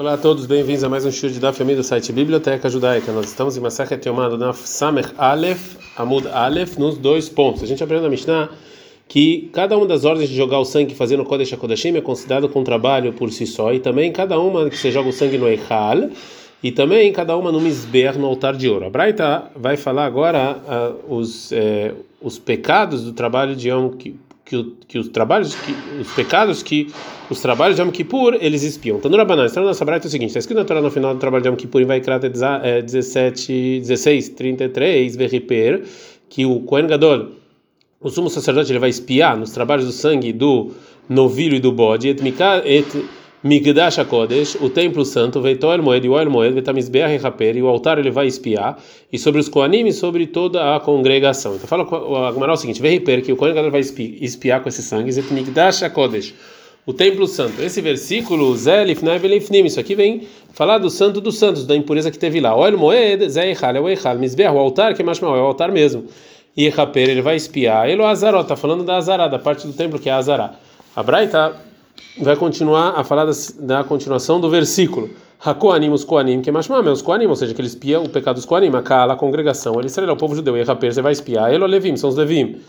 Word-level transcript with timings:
Olá 0.00 0.14
a 0.14 0.16
todos, 0.16 0.46
bem-vindos 0.46 0.82
a 0.82 0.88
mais 0.88 1.04
um 1.04 1.12
show 1.12 1.28
de 1.28 1.38
Daf 1.38 1.60
Yomi 1.60 1.74
do 1.74 1.82
site 1.82 2.10
Biblioteca 2.10 2.70
Judaica. 2.70 3.12
Nós 3.12 3.26
estamos 3.26 3.58
em 3.58 3.60
Masachet 3.60 4.02
Yomado 4.08 4.38
na 4.38 4.54
Samer 4.54 5.12
Aleph, 5.18 5.76
Amud 5.94 6.26
Aleph, 6.28 6.78
nos 6.78 6.96
dois 6.96 7.28
pontos. 7.28 7.62
A 7.62 7.66
gente 7.66 7.84
aprende 7.84 8.04
na 8.04 8.08
Mishnah 8.08 8.48
que 9.06 9.50
cada 9.52 9.76
uma 9.76 9.86
das 9.86 10.06
ordens 10.06 10.30
de 10.30 10.34
jogar 10.34 10.58
o 10.58 10.64
sangue 10.64 10.94
fazendo 10.94 11.22
Kodesh 11.22 11.52
HaKodashim 11.52 11.94
é 11.98 12.00
considerado 12.00 12.48
com 12.48 12.64
trabalho 12.64 13.12
por 13.12 13.30
si 13.30 13.46
só, 13.46 13.74
e 13.74 13.78
também 13.78 14.10
cada 14.10 14.40
uma 14.40 14.70
que 14.70 14.78
você 14.78 14.90
joga 14.90 15.10
o 15.10 15.12
sangue 15.12 15.36
no 15.36 15.46
Eichal, 15.46 16.08
e 16.62 16.72
também 16.72 17.12
cada 17.12 17.36
uma 17.36 17.52
no 17.52 17.60
Misber, 17.60 18.18
no 18.18 18.26
altar 18.26 18.56
de 18.56 18.70
ouro. 18.70 18.86
A 18.86 18.90
Braita 18.90 19.50
vai 19.54 19.76
falar 19.76 20.06
agora 20.06 20.56
uh, 20.56 21.14
os, 21.14 21.52
eh, 21.52 21.92
os 22.22 22.38
pecados 22.38 23.04
do 23.04 23.12
trabalho 23.12 23.54
de 23.54 23.68
Yom 23.68 23.90
Kippur 23.90 24.29
que, 24.50 24.74
que 24.88 24.98
os 24.98 25.08
trabalhos, 25.08 25.54
que, 25.54 25.72
os 26.00 26.12
pecados 26.12 26.60
que 26.60 26.88
os 27.30 27.40
trabalhos 27.40 27.76
de 27.76 27.82
Yom 27.82 27.90
Kippur 27.92 28.36
eles 28.40 28.64
espiam. 28.64 28.98
Então, 28.98 29.08
no 29.08 29.16
Rabanan, 29.16 29.46
está 29.46 29.60
na 29.60 29.68
nossa 29.68 29.84
braita 29.84 30.06
é 30.06 30.08
o 30.08 30.10
seguinte: 30.10 30.30
está 30.30 30.40
escrito 30.40 30.58
na 30.58 30.64
Torá 30.64 30.82
no 30.82 30.90
final 30.90 31.14
do 31.14 31.20
trabalho 31.20 31.42
de 31.42 31.48
Yom 31.48 31.54
Kippur, 31.54 31.80
em 31.80 31.84
Vaikrat 31.84 32.22
17, 32.22 33.80
16, 33.80 34.30
33, 34.30 35.14
Verriper, 35.14 35.84
que 36.28 36.44
o 36.44 36.58
Kohen 36.60 36.88
Gadol, 36.88 37.28
o 38.00 38.10
sumo 38.10 38.28
sacerdote, 38.28 38.72
ele 38.72 38.80
vai 38.80 38.90
espiar 38.90 39.36
nos 39.36 39.52
trabalhos 39.52 39.86
do 39.86 39.92
sangue 39.92 40.32
do 40.32 40.72
novilho 41.08 41.54
e 41.54 41.60
do 41.60 41.70
bode, 41.70 42.08
et, 42.08 42.20
et 42.64 43.04
Migdash 43.42 43.98
HaKodesh, 43.98 44.56
o 44.60 44.68
templo 44.68 45.02
santo, 45.02 45.40
Veitor 45.40 45.80
Moed, 45.80 46.06
o 46.06 46.18
El 46.18 46.28
Moed, 46.28 46.52
Vetamisbeach 46.52 47.16
Raper, 47.16 47.56
e 47.56 47.62
o 47.62 47.68
altar 47.68 47.98
ele 47.98 48.10
vai 48.10 48.26
espiar, 48.26 48.78
e 49.10 49.18
sobre 49.18 49.40
os 49.40 49.48
Koanim 49.48 49.86
e 49.86 49.92
sobre 49.94 50.26
toda 50.26 50.76
a 50.76 50.80
congregação. 50.80 51.54
Então 51.54 51.66
fala 51.66 51.84
o 51.84 52.16
Agmará 52.16 52.52
o 52.52 52.56
seguinte, 52.56 52.82
Veiper, 52.82 53.22
que 53.22 53.32
o 53.32 53.36
Kohen 53.36 53.70
vai 53.70 53.80
espiar 53.80 54.62
com 54.62 54.68
esse 54.68 54.82
sangue, 54.82 55.10
Zet 55.10 55.32
Migdash 55.32 55.82
HaKodesh, 55.82 56.34
o 56.84 56.92
templo 56.92 57.26
santo. 57.26 57.62
Esse 57.62 57.80
versículo, 57.80 58.54
Zé 58.56 58.84
isso 58.84 59.80
aqui 59.80 59.94
vem 59.94 60.28
falar 60.52 60.76
do 60.76 60.90
santo 60.90 61.18
dos 61.18 61.38
santos, 61.38 61.66
da 61.66 61.74
impureza 61.74 62.10
que 62.10 62.18
teve 62.18 62.40
lá. 62.40 62.54
O 62.54 62.66
El 62.66 62.76
Moed, 62.76 63.26
Zé 63.30 63.48
Eichal, 63.48 63.74
é 63.74 63.80
o 63.80 64.18
Misbeach, 64.18 64.54
o 64.54 64.58
altar, 64.58 64.94
que 64.94 65.00
é 65.00 65.04
mais 65.04 65.20
é 65.22 65.24
o 65.24 65.28
altar 65.28 65.72
mesmo. 65.72 66.04
E 66.54 66.68
Raper, 66.68 67.08
ele 67.08 67.22
vai 67.22 67.36
espiar. 67.36 67.88
Elo 67.88 68.04
Azaró, 68.04 68.42
está 68.42 68.56
falando 68.56 68.84
da 68.84 68.96
Azará, 68.96 69.28
da 69.28 69.38
parte 69.38 69.66
do 69.66 69.72
templo 69.72 69.98
que 69.98 70.10
é 70.10 70.12
Azará. 70.12 70.56
A 70.94 71.02
Braita 71.02 71.69
vai 72.18 72.36
continuar 72.36 72.94
a 72.96 73.04
falar 73.04 73.24
das, 73.24 73.56
da 73.58 73.84
continuação 73.84 74.40
do 74.40 74.48
versículo. 74.50 75.10
Hakoanim, 75.42 75.90
os 75.90 76.04
Koanim, 76.04 76.42
que 76.42 76.50
é 76.50 76.52
mais 76.52 76.68
os 76.68 77.00
Koanim, 77.00 77.26
ou 77.26 77.34
seja, 77.34 77.54
que 77.54 77.60
ele 77.60 77.68
espia 77.68 77.98
o 77.98 78.08
pecado 78.08 78.36
dos 78.36 78.44
Koanim, 78.44 78.70
a 78.74 79.04
a 79.04 79.16
congregação. 79.16 79.80
Ele 79.80 79.88
será 79.88 80.12
o 80.12 80.16
povo 80.16 80.34
judeu, 80.34 80.56
e 80.56 80.62
Raper, 80.62 80.92
você 80.92 81.00
vai 81.00 81.12
espiar. 81.12 81.52
Ele, 81.52 81.66
Levim, 81.66 81.96
são 81.96 82.10
os 82.10 82.16
Levim. 82.16 82.60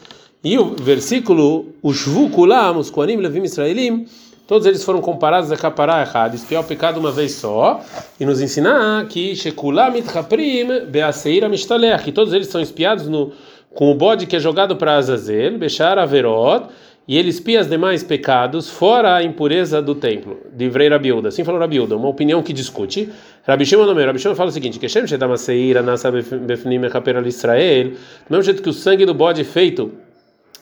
E 0.42 0.58
o 0.58 0.74
versículo, 0.76 1.68
os 1.84 1.98
Shvukulam, 1.98 2.78
os 2.78 2.90
Koanim, 2.90 3.18
Levim, 3.18 3.44
Israelim, 3.44 4.06
todos 4.48 4.66
eles 4.66 4.84
foram 4.84 5.02
comparados 5.02 5.52
a 5.52 5.58
Kapará 5.58 6.02
errado, 6.02 6.34
espiar 6.34 6.62
o 6.62 6.66
pecado 6.66 6.98
uma 7.00 7.12
vez 7.12 7.34
só, 7.34 7.82
e 8.20 8.26
nos 8.26 8.42
ensinar 8.42 9.06
que 9.08 9.36
Shekulam 9.36 9.98
Itchaprim, 9.98 10.86
Beaseira 10.88 11.50
Mishtalech, 11.50 12.04
que 12.04 12.12
todos 12.12 12.34
eles 12.34 12.48
são 12.48 12.62
espiados 12.62 13.08
no, 13.08 13.34
com 13.74 13.92
o 13.92 13.96
bode 13.96 14.26
que 14.26 14.36
é 14.36 14.40
jogado 14.40 14.76
para 14.76 14.96
Azazel, 14.96 15.58
Bechar 15.58 15.98
Averot, 15.98 16.68
e 17.08 17.18
ele 17.18 17.30
espia 17.30 17.62
os 17.62 17.68
demais 17.68 18.04
pecados 18.04 18.70
fora 18.70 19.16
a 19.16 19.24
impureza 19.24 19.82
do 19.82 19.96
templo. 19.96 20.40
Livrei 20.58 20.88
Rabiuda. 20.88 21.30
Assim 21.30 21.44
falou 21.44 21.60
Rabiuda, 21.60 21.96
uma 21.96 22.08
opinião 22.08 22.42
que 22.44 22.54
discute. 22.54 23.10
Rabi 23.46 23.66
Shimon 23.66 23.86
no 23.86 24.06
Rabi 24.06 24.20
Shimon 24.20 24.36
fala 24.36 24.50
o 24.50 24.54
seguinte: 24.54 24.80
que 24.80 24.88
Shem 24.88 25.08
Shedama 25.08 25.38
Seira 25.38 25.82
Nasa 25.82 26.12
Befnim 26.12 26.80
Mechaper 26.80 27.26
Israel, 27.26 27.90
do 27.90 27.96
mesmo 28.30 28.44
jeito 28.44 28.62
que 28.62 28.70
o 28.70 28.74
sangue 28.74 29.06
do 29.06 29.14
bode 29.14 29.44
feito 29.44 29.92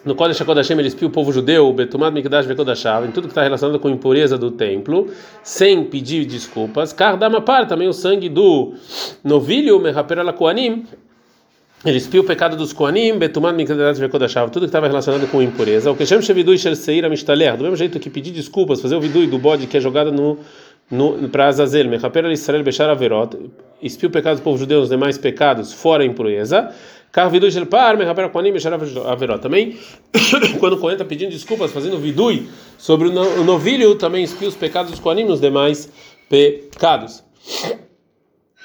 no 0.05 0.15
Kodesh 0.15 0.39
HaKodashim 0.39 0.73
ele 0.73 0.87
espia 0.87 1.07
o 1.07 1.11
povo 1.11 1.29
judeu, 1.29 1.73
Betumad 1.73 2.13
Mikdash 2.13 2.45
Bekodashav, 2.45 3.05
em 3.05 3.11
tudo 3.11 3.23
que 3.23 3.31
está 3.31 3.43
relacionado 3.43 3.77
com 3.79 3.89
a 3.89 3.91
impureza 3.91 4.37
do 4.37 4.49
templo, 4.49 5.07
sem 5.43 5.83
pedir 5.83 6.25
desculpas. 6.25 6.93
Kardamapar, 6.93 7.67
também 7.67 7.87
o 7.87 7.91
sangue 7.91 8.29
do 8.29 8.75
novilho, 9.25 9.77
Mechaper 9.77 10.19
Alakoanim, 10.19 10.85
ele 11.85 11.97
espiou 11.97 12.25
o 12.25 12.27
pecado 12.27 12.58
dos 12.58 12.73
Koanim, 12.73 13.17
Betuman 13.17 13.53
Mikdadat 13.53 13.97
Vekodashav, 13.97 14.51
tudo 14.51 14.63
que 14.63 14.67
estava 14.67 14.88
relacionado 14.88 15.29
com 15.31 15.41
impureza. 15.41 15.90
O 15.90 15.95
que 15.95 16.06
chama 16.06 16.22
Shevidui 16.22 16.57
Sherseira 16.57 17.07
Mishtaler, 17.07 17.56
do 17.56 17.63
mesmo 17.63 17.78
jeito 17.78 17.97
que 18.00 18.09
pedir 18.09 18.31
desculpas, 18.31 18.81
fazer 18.81 18.97
o 18.97 19.01
vidui 19.01 19.28
do 19.28 19.38
bode 19.38 19.66
que 19.66 19.78
é 19.78 19.79
jogado 19.79 20.12
no, 20.12 20.38
no 20.91 21.29
para 21.29 21.47
Azazel, 21.47 21.88
Mechaper 21.88 22.25
Israel 22.25 22.63
Bechar 22.63 22.90
Averot, 22.90 23.38
espiou 23.81 24.09
o 24.09 24.12
pecado 24.12 24.38
do 24.38 24.41
povo 24.41 24.57
judeu, 24.57 24.81
os 24.81 24.90
demais 24.90 25.17
pecados, 25.17 25.72
fora 25.72 26.03
a 26.03 26.06
impureza. 26.06 26.69
Car 27.13 27.29
vidui 27.29 27.50
Shelpar, 27.50 27.97
Mechaper 27.97 28.29
Koanim 28.29 28.51
Bechar 28.51 28.73
Averot. 28.73 29.41
Também, 29.41 29.78
quando 30.59 30.73
o 30.73 30.78
Kohen 30.78 30.96
está 30.96 31.06
pedindo 31.06 31.31
desculpas, 31.31 31.72
fazendo 31.72 31.97
vidui 31.97 32.50
sobre 32.78 33.07
o 33.07 33.44
novilho, 33.46 33.96
também 33.96 34.25
espia 34.25 34.50
os 34.50 34.56
pecados 34.56 34.91
dos 34.91 35.00
Koanim, 35.00 35.23
os 35.25 35.40
demais 35.40 35.90
pecados. 36.28 37.23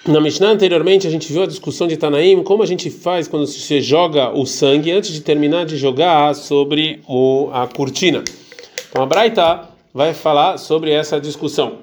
Na 0.06 0.20
Mishnah 0.20 0.50
anteriormente 0.50 1.06
a 1.06 1.10
gente 1.10 1.32
viu 1.32 1.44
a 1.44 1.46
discussão 1.46 1.86
de 1.86 1.96
Tanaim, 1.96 2.42
como 2.42 2.62
a 2.62 2.66
gente 2.66 2.90
faz 2.90 3.26
quando 3.26 3.46
se 3.46 3.80
joga 3.80 4.30
o 4.30 4.44
sangue 4.44 4.92
antes 4.92 5.10
de 5.10 5.22
terminar 5.22 5.64
de 5.64 5.78
jogar 5.78 6.34
sobre 6.34 7.00
o, 7.08 7.48
a 7.50 7.66
cortina. 7.66 8.22
Então 8.90 9.02
a 9.02 9.06
Braita 9.06 9.62
vai 9.94 10.12
falar 10.12 10.58
sobre 10.58 10.90
essa 10.90 11.18
discussão. 11.18 11.78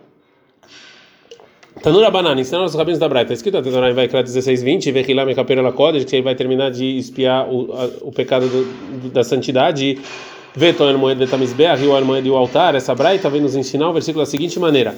Tanura 1.82 2.12
Banana, 2.12 2.40
ensinando 2.40 2.66
os 2.66 2.76
rabinos 2.76 3.00
da 3.00 3.10
Braita, 3.10 3.34
escrito 3.34 3.56
na 3.56 3.64
Tanaim 3.64 3.96
vai 3.96 4.08
criar 4.08 4.22
16:20, 4.22 4.92
Vechilam 4.92 5.28
Ekapera 5.28 5.72
Kodesh, 5.72 6.06
que 6.06 6.16
ele 6.16 6.22
vai 6.22 6.36
terminar 6.36 6.70
de 6.70 6.86
espiar 6.98 7.52
o, 7.52 7.74
a, 7.74 7.90
o 8.02 8.12
pecado 8.12 8.48
do, 8.48 9.10
da 9.10 9.24
santidade. 9.24 9.98
Veton 10.54 10.98
Moed 10.98 11.18
Vetamisbeah, 11.18 11.76
o 11.76 12.06
Moed 12.06 12.28
e 12.28 12.30
o 12.30 12.36
altar. 12.36 12.76
Essa 12.76 12.94
Braita 12.94 13.30
vem 13.30 13.42
nos 13.42 13.56
ensinar 13.56 13.90
o 13.90 13.94
versículo 13.94 14.24
da 14.24 14.30
seguinte 14.30 14.60
maneira: 14.60 14.96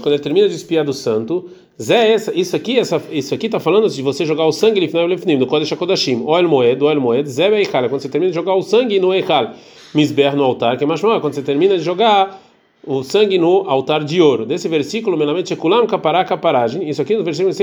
quando 0.00 0.14
ele 0.14 0.22
termina 0.22 0.48
de 0.48 0.54
espiar 0.54 0.84
do 0.84 0.92
santo, 0.92 1.50
Zé, 1.80 2.16
isso 2.34 2.56
aqui, 2.56 2.78
essa, 2.78 3.02
isso 3.10 3.34
aqui 3.34 3.46
está 3.46 3.60
falando 3.60 3.88
de 3.88 4.02
você 4.02 4.24
jogar 4.24 4.46
o 4.46 4.52
sangue 4.52 4.80
no 5.36 5.46
Kodesh 5.46 5.72
HaKodashim, 5.72 6.22
Oel 6.24 6.48
Moed, 6.48 6.82
Oel 6.82 7.00
Moed, 7.00 7.28
Zé 7.28 7.48
Eichal, 7.58 7.88
quando 7.88 8.00
você 8.00 8.08
termina 8.08 8.30
de 8.30 8.34
jogar 8.34 8.54
o 8.54 8.62
sangue 8.62 8.98
no 8.98 9.12
Eichal, 9.12 9.54
Misber 9.94 10.36
no 10.36 10.44
altar, 10.44 10.76
que 10.76 10.84
é 10.84 10.86
mais 10.86 11.00
quando 11.00 11.32
você 11.34 11.42
termina 11.42 11.76
de 11.76 11.84
jogar 11.84 12.40
o 12.86 13.02
sangue 13.02 13.38
no 13.38 13.68
altar 13.68 14.04
de 14.04 14.20
ouro. 14.20 14.46
Desse 14.46 14.68
versículo, 14.68 15.16
menamente, 15.16 15.54
Kulam 15.56 15.86
Kapará 15.86 16.24
Kaparagem, 16.24 16.88
isso 16.88 17.02
aqui 17.02 17.16
no 17.16 17.24
versículo 17.24 17.54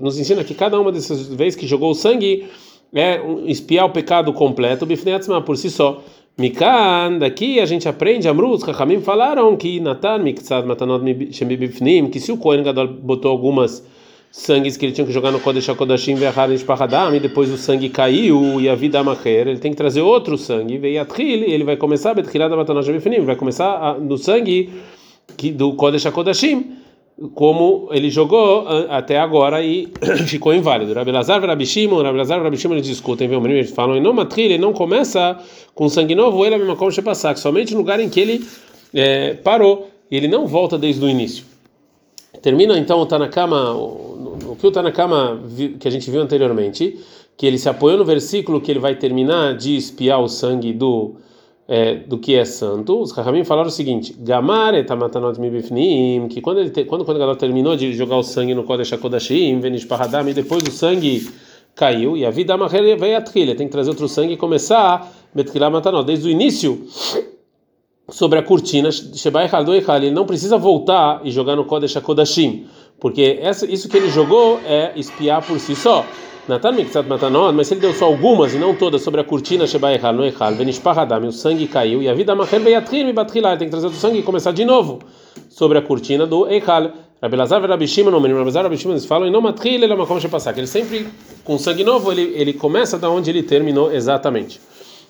nos 0.00 0.18
ensina 0.18 0.42
que 0.42 0.54
cada 0.54 0.80
uma 0.80 0.90
dessas 0.90 1.26
vezes 1.28 1.56
que 1.56 1.66
jogou 1.66 1.90
o 1.90 1.94
sangue 1.94 2.46
é 2.94 3.20
espiar 3.46 3.86
o 3.86 3.90
pecado 3.90 4.32
completo, 4.32 4.86
Bifneatzma, 4.86 5.42
por 5.42 5.56
si 5.56 5.70
só. 5.70 6.02
Mikan, 6.38 7.18
daqui 7.18 7.60
a 7.60 7.64
gente 7.64 7.88
aprende, 7.88 8.28
Amruz, 8.28 8.62
Chachamim 8.62 9.00
falaram 9.00 9.56
que 9.56 9.80
Natan, 9.80 10.18
Miktsad, 10.18 10.66
Matanot, 10.66 11.02
Shemibifnim, 11.32 12.10
que 12.10 12.20
se 12.20 12.30
o 12.30 12.36
Kohen 12.36 12.62
Gadol 12.62 12.88
botou 12.88 13.30
algumas 13.30 13.82
sangues 14.30 14.76
que 14.76 14.84
ele 14.84 14.92
tinha 14.92 15.06
que 15.06 15.14
jogar 15.14 15.30
no 15.30 15.40
Kodesh 15.40 15.70
HaKodashim, 15.70 16.14
Ve'achar, 16.14 16.50
Nishpachadam, 16.50 17.14
e 17.16 17.20
depois 17.20 17.50
o 17.50 17.56
sangue 17.56 17.88
caiu, 17.88 18.60
e 18.60 18.68
a 18.68 18.74
vida 18.74 19.00
Amacher, 19.00 19.48
ele 19.48 19.58
tem 19.58 19.70
que 19.70 19.78
trazer 19.78 20.02
outro 20.02 20.36
sangue, 20.36 20.76
Ve'yatril, 20.76 21.42
e 21.48 21.52
ele 21.54 21.64
vai 21.64 21.78
começar, 21.78 22.12
Betchilad, 22.12 22.54
Matanot, 22.54 22.84
Shemibifnim, 22.84 23.24
vai 23.24 23.36
começar 23.36 23.98
no 23.98 24.18
sangue 24.18 24.74
que, 25.38 25.50
do 25.50 25.72
Kodesh 25.72 26.04
HaKodashim, 26.04 26.66
como 27.34 27.88
ele 27.92 28.10
jogou 28.10 28.66
até 28.90 29.18
agora 29.18 29.62
e 29.62 29.88
ficou 30.26 30.54
inválido. 30.54 30.92
Rabi 30.92 31.10
Lazar 31.10 31.42
e 31.42 31.46
Rabi 31.46 31.66
Shimon, 31.66 32.02
Rabi 32.02 32.18
Lazar 32.18 32.38
e 32.40 32.42
Rabi 32.42 32.56
Shimon 32.56 32.74
eles 32.74 33.02
eles 33.08 33.70
falam, 33.70 33.96
e 33.96 34.00
não 34.00 34.12
matrilha, 34.12 34.54
ele 34.54 34.62
não 34.62 34.72
começa 34.72 35.38
com 35.74 35.88
sangue 35.88 36.14
novo, 36.14 36.44
ele 36.44 36.54
é 36.54 36.56
a 36.56 36.58
mesma 36.58 36.76
coisa 36.76 37.00
passar, 37.02 37.36
somente 37.36 37.72
no 37.72 37.78
lugar 37.78 38.00
em 38.00 38.08
que 38.08 38.20
ele 38.20 38.46
é, 38.92 39.34
parou, 39.34 39.88
ele 40.10 40.28
não 40.28 40.46
volta 40.46 40.76
desde 40.76 41.04
o 41.04 41.08
início. 41.08 41.44
Termina 42.42 42.78
então 42.78 43.00
o 43.00 43.06
Tanakama, 43.06 43.72
o 43.74 44.56
que 44.60 44.66
o 44.66 44.70
Tanakama 44.70 45.40
que 45.80 45.88
a 45.88 45.90
gente 45.90 46.10
viu 46.10 46.20
anteriormente, 46.20 46.98
que 47.36 47.46
ele 47.46 47.58
se 47.58 47.68
apoiou 47.68 47.98
no 47.98 48.04
versículo 48.04 48.60
que 48.60 48.70
ele 48.70 48.78
vai 48.78 48.94
terminar 48.94 49.56
de 49.56 49.74
espiar 49.74 50.20
o 50.20 50.28
sangue 50.28 50.72
do 50.72 51.16
é, 51.68 51.96
do 51.96 52.18
que 52.18 52.34
é 52.34 52.44
santo, 52.44 53.00
os 53.00 53.10
Rahamim 53.10 53.44
falaram 53.44 53.68
o 53.68 53.72
seguinte: 53.72 54.14
Gamar 54.18 54.74
etamatanot 54.74 55.40
mibifnim, 55.40 56.28
que 56.28 56.40
quando 56.40 56.60
ele 56.60 56.70
te, 56.70 56.84
quando 56.84 57.04
quando 57.04 57.18
Gadol 57.18 57.36
terminou 57.36 57.76
de 57.76 57.92
jogar 57.92 58.16
o 58.16 58.22
sangue 58.22 58.54
no 58.54 58.64
Kodesh 58.64 58.92
HaKodashim, 58.92 59.58
venish 59.58 59.84
paradam, 59.84 60.28
e 60.28 60.34
depois 60.34 60.62
o 60.62 60.70
sangue 60.70 61.28
caiu, 61.74 62.16
e 62.16 62.24
a 62.24 62.30
vida 62.30 62.54
amarrele 62.54 62.94
veio 62.96 63.16
a 63.16 63.20
trilha, 63.20 63.56
tem 63.56 63.66
que 63.66 63.72
trazer 63.72 63.90
outro 63.90 64.08
sangue 64.08 64.34
e 64.34 64.36
começar 64.36 65.12
betkilah 65.34 65.68
matanot, 65.68 66.06
desde 66.06 66.28
o 66.28 66.30
início 66.30 66.86
sobre 68.08 68.38
a 68.38 68.42
cortina, 68.42 68.90
Shebai 68.92 69.50
ele 69.96 70.12
não 70.12 70.24
precisa 70.24 70.56
voltar 70.56 71.20
e 71.24 71.30
jogar 71.32 71.56
no 71.56 71.64
Kodesh 71.64 71.96
HaKodashim, 71.96 72.66
porque 73.00 73.38
essa, 73.42 73.66
isso 73.66 73.88
que 73.88 73.96
ele 73.96 74.08
jogou 74.08 74.60
é 74.64 74.92
espiar 74.94 75.44
por 75.44 75.58
si 75.58 75.74
só. 75.74 76.06
Natan 76.48 76.72
Mikzat 76.72 77.08
Matanot, 77.08 77.52
mas 77.52 77.66
se 77.66 77.74
ele 77.74 77.80
deu 77.80 77.92
só 77.92 78.04
algumas 78.04 78.54
e 78.54 78.58
não 78.58 78.72
todas 78.72 79.02
sobre 79.02 79.20
a 79.20 79.24
cortina 79.24 79.66
Sheba 79.66 79.92
Echal, 79.92 80.12
no 80.12 80.24
Echal, 80.24 80.54
Venishpahadam, 80.54 81.26
o 81.26 81.32
sangue 81.32 81.66
caiu, 81.66 82.00
e 82.00 82.08
a 82.08 82.14
vida 82.14 82.36
Macher 82.36 82.60
Beyatril 82.60 83.04
me 83.04 83.12
batrilar, 83.12 83.58
tem 83.58 83.66
que 83.66 83.72
trazer 83.72 83.88
o 83.88 83.90
sangue 83.90 84.20
e 84.20 84.22
começar 84.22 84.52
de 84.52 84.64
novo 84.64 85.00
sobre 85.50 85.76
a 85.76 85.82
cortina 85.82 86.24
do 86.24 86.48
Echal. 86.48 86.92
Rabelazar 87.20 87.64
e 87.64 87.66
Rabishima, 87.66 88.12
não, 88.12 88.20
Rabelazar 88.20 88.62
e 88.62 88.64
Rabishima, 88.64 88.92
eles 88.92 89.04
falam, 89.04 89.26
e 89.26 89.30
não 89.30 89.40
matril, 89.40 89.82
ele 89.82 89.92
é 89.92 89.94
uma 89.96 90.06
passar, 90.06 90.52
que 90.52 90.60
ele 90.60 90.68
sempre, 90.68 91.08
com 91.42 91.58
sangue 91.58 91.82
novo, 91.82 92.12
ele, 92.12 92.32
ele 92.36 92.52
começa 92.52 92.96
da 92.96 93.10
onde 93.10 93.28
ele 93.28 93.42
terminou 93.42 93.92
exatamente. 93.92 94.60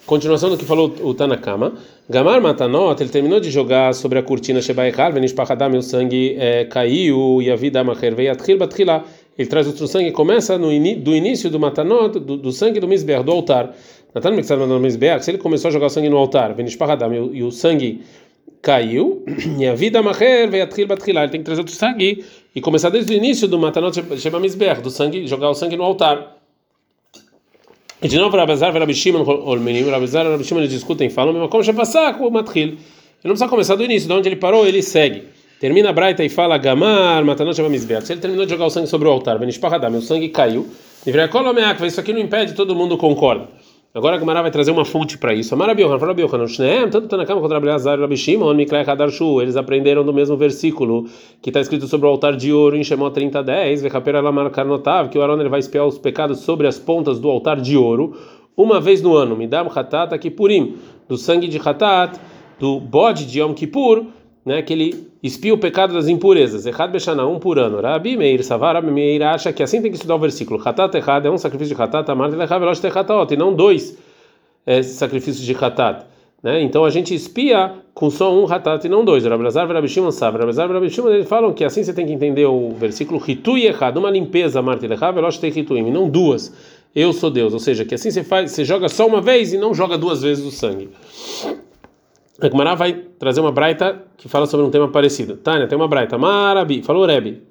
continuação 0.07 0.49
do 0.49 0.57
que 0.57 0.65
falou 0.65 0.95
o 1.03 1.13
Tanakama, 1.13 1.75
Gamar 2.09 2.41
Matanot, 2.41 3.03
ele 3.03 3.11
terminou 3.11 3.41
de 3.41 3.51
jogar 3.51 3.93
sobre 3.93 4.19
a 4.19 4.23
cortina 4.23 4.63
Shebaikal, 4.63 5.13
Venishpachadam, 5.13 5.75
e 5.75 5.79
o 5.79 5.83
sangue 5.83 6.37
é, 6.39 6.65
caiu, 6.65 7.43
e 7.43 7.51
a 7.51 7.57
vida 7.57 7.85
Macher 7.85 8.15
veio 8.15 8.33
Atchil 8.33 8.57
Batchila. 8.57 9.05
Ele 9.39 9.49
traz 9.49 9.67
outro 9.67 9.87
sangue, 9.87 10.11
começa 10.13 10.57
no 10.57 10.73
in, 10.73 11.01
do 11.01 11.15
início 11.15 11.51
do 11.51 11.61
Matanot, 11.61 12.19
do, 12.19 12.37
do 12.37 12.53
sangue 12.53 12.81
do 12.81 12.89
Misber, 12.89 13.23
do 13.23 13.33
altar. 13.33 13.75
Se 15.21 15.31
ele 15.31 15.39
começou 15.39 15.69
a 15.69 15.73
jogar 15.73 15.91
sangue 15.91 16.09
no 16.09 16.17
altar, 16.17 16.55
e, 16.59 17.37
e 17.37 17.43
o 17.43 17.51
sangue 17.51 18.03
caiu, 18.63 19.23
e 19.59 19.67
a 19.67 19.75
vida 19.75 20.03
Macher 20.03 20.49
veio 20.49 20.65
Atchil 20.65 20.87
Batchila. 20.87 21.23
Ele 21.23 21.31
tem 21.31 21.41
que 21.41 21.45
trazer 21.45 21.61
outro 21.61 21.75
sangue 21.75 22.25
e 22.55 22.61
começar 22.61 22.89
desde 22.89 23.13
o 23.13 23.17
início 23.17 23.47
do 23.47 23.59
Matanot 23.59 23.95
Sheba 24.19 24.41
Misber, 24.41 24.81
do 24.81 24.91
sangue, 24.91 25.27
jogar 25.27 25.51
o 25.51 25.55
sangue 25.55 25.77
no 25.77 25.85
altar. 25.85 26.37
E 28.03 28.09
de 28.09 28.19
novo, 28.19 28.37
Rabazar 28.37 28.75
e 28.75 28.79
Rabi 28.79 28.95
Shimon 28.95 29.25
Olmenim, 29.25 29.89
Rabazar 29.91 30.27
e 30.27 30.31
Rabi 30.31 30.45
Shimon 30.45 30.61
eles 30.61 30.71
discutem, 30.71 31.11
falam, 31.11 31.33
mas 31.35 31.51
como 31.51 32.19
com 32.19 32.27
o 32.27 32.31
Matril? 32.31 32.69
Ele 32.69 32.79
não 33.25 33.31
precisa 33.31 33.49
começar 33.49 33.75
do 33.75 33.83
início, 33.83 34.09
de 34.09 34.15
onde 34.15 34.29
ele 34.29 34.37
parou, 34.37 34.67
ele 34.67 34.83
segue. 34.83 35.25
Termina 35.59 35.89
a 35.89 35.93
Braita 35.93 36.23
e 36.23 36.29
fala, 36.29 36.59
Gamar, 36.59 37.25
Matanot 37.25 37.57
Shabamizbeat. 37.57 38.07
Se 38.07 38.13
ele 38.13 38.21
terminou 38.21 38.45
de 38.45 38.53
jogar 38.53 38.67
o 38.67 38.71
sangue 38.71 38.87
sobre 38.87 39.09
o 39.09 39.11
altar, 39.11 39.39
Benishpahadam, 39.39 39.97
o 39.97 40.03
sangue 40.03 40.29
caiu, 40.29 40.67
isso 41.87 41.99
aqui 41.99 42.13
não 42.13 42.21
impede, 42.21 42.53
todo 42.53 42.75
mundo 42.75 42.99
concorda. 42.99 43.49
Agora 43.95 44.17
a 44.17 44.19
Gemara 44.19 44.43
vai 44.43 44.51
trazer 44.51 44.71
uma 44.71 44.85
fonte 44.85 45.17
para 45.17 45.33
isso. 45.33 45.55
Amara 45.55 45.75
Biohan, 45.75 45.99
fala 45.99 46.13
Biohan, 46.13 46.47
Shneem, 46.47 46.91
tanto 46.91 47.09
Tanakama 47.09 47.41
quanto 47.41 47.55
Rabelazar 47.55 47.99
e 47.99 48.17
Shimon, 48.19 48.53
Miklai 48.53 48.85
Hadarshu, 48.87 49.41
eles 49.41 49.57
aprenderam 49.57 50.05
do 50.05 50.13
mesmo 50.13 50.37
versículo 50.37 51.07
que 51.41 51.49
está 51.49 51.61
escrito 51.61 51.87
sobre 51.87 52.07
o 52.07 52.11
altar 52.11 52.37
de 52.37 52.53
ouro 52.53 52.77
em 52.77 52.85
Shemot 52.85 53.19
30:10, 53.19 53.81
Vechapera 53.81 54.21
Lamar 54.21 54.51
Karnotav, 54.51 55.09
que 55.09 55.19
o 55.19 55.23
Aaron 55.23 55.41
ele 55.41 55.49
vai 55.49 55.61
espiar 55.61 55.87
os 55.87 55.97
pecados 55.97 56.41
sobre 56.41 56.67
as 56.67 56.79
pontas 56.79 57.19
do 57.19 57.31
altar 57.31 57.59
de 57.59 57.79
ouro 57.79 58.15
uma 58.55 58.79
vez 58.79 59.01
no 59.01 59.17
ano. 59.17 59.35
Midam 59.35 59.71
Hatat 59.75 60.19
Kippurim, 60.19 60.77
do 61.09 61.17
sangue 61.17 61.49
de 61.49 61.57
Hatat, 61.57 62.21
do 62.61 62.79
bode 62.79 63.25
de 63.25 63.41
Yom 63.41 63.55
Kippur, 63.55 64.05
né, 64.47 64.63
que 64.63 64.73
ele 64.73 65.09
espia 65.21 65.53
o 65.53 65.59
pecado 65.59 65.93
das 65.93 66.07
impurezas. 66.07 66.65
Echad 66.67 66.93
Beshana, 66.93 67.27
um 67.27 67.41
por 67.41 67.59
ano. 67.59 67.81
Rabi 67.81 68.17
Meir 68.17 68.45
Savar, 68.45 68.77
Rabi 68.77 68.93
Meir 68.93 69.21
acha 69.25 69.53
que 69.53 69.61
assim 69.61 69.83
tem 69.83 69.91
que 69.91 69.97
estudar 69.97 70.15
o 70.15 70.21
versículo. 70.21 70.63
Hatat 70.65 70.97
Echad 70.97 71.27
é 71.27 71.31
um 71.31 71.37
sacrifício 71.37 71.75
de 71.75 71.83
Hatat, 71.83 72.09
Amar 72.09 72.31
Telechav 72.31 72.63
Elosh 72.63 72.79
Techatot, 72.79 73.35
e 73.35 73.37
não 73.37 73.53
dois 73.53 73.99
é, 74.65 74.81
sacrifícios 74.85 75.45
de 75.45 75.53
Hatat. 75.53 76.07
Né? 76.41 76.63
Então 76.63 76.85
a 76.85 76.91
gente 76.91 77.13
espia 77.13 77.73
com 77.93 78.09
só 78.09 78.33
um 78.33 78.47
Hatat 78.47 78.87
e 78.87 78.89
não 78.89 79.05
dois. 79.05 79.25
Rabi 79.27 79.43
Lazar 79.43 79.67
Rabi 79.67 79.89
Shimon 79.89 80.13
sabe. 80.13 80.39
Rabi 80.39 80.47
Lazar 80.47 80.71
Rabi 80.71 80.91
Shimon 80.91 81.09
eles 81.09 81.29
falam 81.29 81.53
que 81.53 81.65
assim 81.65 81.83
você 81.83 81.93
tem 81.93 82.07
que 82.07 82.13
entender 82.13 82.47
o 82.47 82.71
versículo 82.71 83.21
Hitui 83.27 83.67
Echad, 83.67 83.99
uma 83.99 84.13
limpeza, 84.13 84.61
Amar 84.61 84.79
Telechav 84.79 85.19
Elosh 85.19 85.39
Techituim, 85.39 85.89
e 85.89 85.91
não 85.91 86.09
duas. 86.09 86.55
Eu 86.95 87.13
sou 87.13 87.31
Deus, 87.31 87.53
ou 87.53 87.59
seja, 87.59 87.85
que 87.85 87.97
assim 87.97 88.13
você 88.13 88.23
faz, 88.23 88.53
você 88.53 88.65
joga 88.65 88.89
só 88.89 89.09
uma 89.09 89.21
vez 89.21 89.53
e 89.53 89.59
não 89.59 89.75
joga 89.75 89.99
duas 89.99 90.23
vezes 90.23 90.47
o 90.47 90.53
sangue. 90.53 90.89
A 92.41 92.49
Gemara 92.49 92.75
vai 92.75 92.93
trazer 93.19 93.41
uma 93.41 93.51
braita 93.51 94.05
que 94.17 94.29
fala 94.29 94.47
sobre 94.47 94.67
um 94.67 94.71
tema 94.71 94.89
parecido. 94.89 95.37
Tânia, 95.37 95.67
tem 95.67 95.77
uma 95.77 95.89
braita. 95.89 96.19
Marabi, 96.19 96.83
falou 96.83 97.07
Rebbe. 97.07 97.43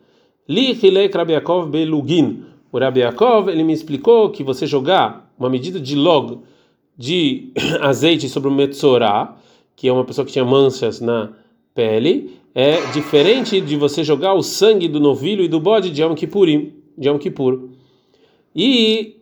Li 0.48 0.74
Hilek 0.74 1.18
Rabi 1.18 1.34
Yaakov 1.34 1.70
Belugin. 1.70 2.44
O 2.72 2.78
Rabi 2.78 3.00
Yaakov, 3.00 3.50
ele 3.50 3.64
me 3.64 3.74
explicou 3.74 4.30
que 4.30 4.44
você 4.44 4.68
jogar 4.68 5.34
uma 5.40 5.50
medida 5.50 5.80
de 5.80 5.96
log 5.96 6.40
de 6.98 7.52
azeite 7.82 8.30
sobre 8.30 8.50
o 8.50 8.52
Metzorah, 8.52 9.36
que 9.76 9.88
é 9.88 9.92
uma 9.92 10.06
pessoa 10.06 10.26
que 10.26 10.32
tinha 10.32 10.46
manchas 10.46 11.02
na 11.02 11.32
pele, 11.74 12.40
é 12.54 12.80
diferente 12.94 13.60
de 13.60 13.76
você 13.76 14.04
jogar 14.04 14.34
o 14.34 14.42
sangue 14.42 14.88
do 14.88 15.00
novilho 15.00 15.44
e 15.44 15.48
do 15.48 15.60
bode 15.60 15.90
de 15.90 16.02
Yom 16.02 16.14
Kippurim, 16.14 16.74
de 16.98 17.10
Yom 17.10 17.18
Kippur. 17.18 17.70
E 18.56 19.18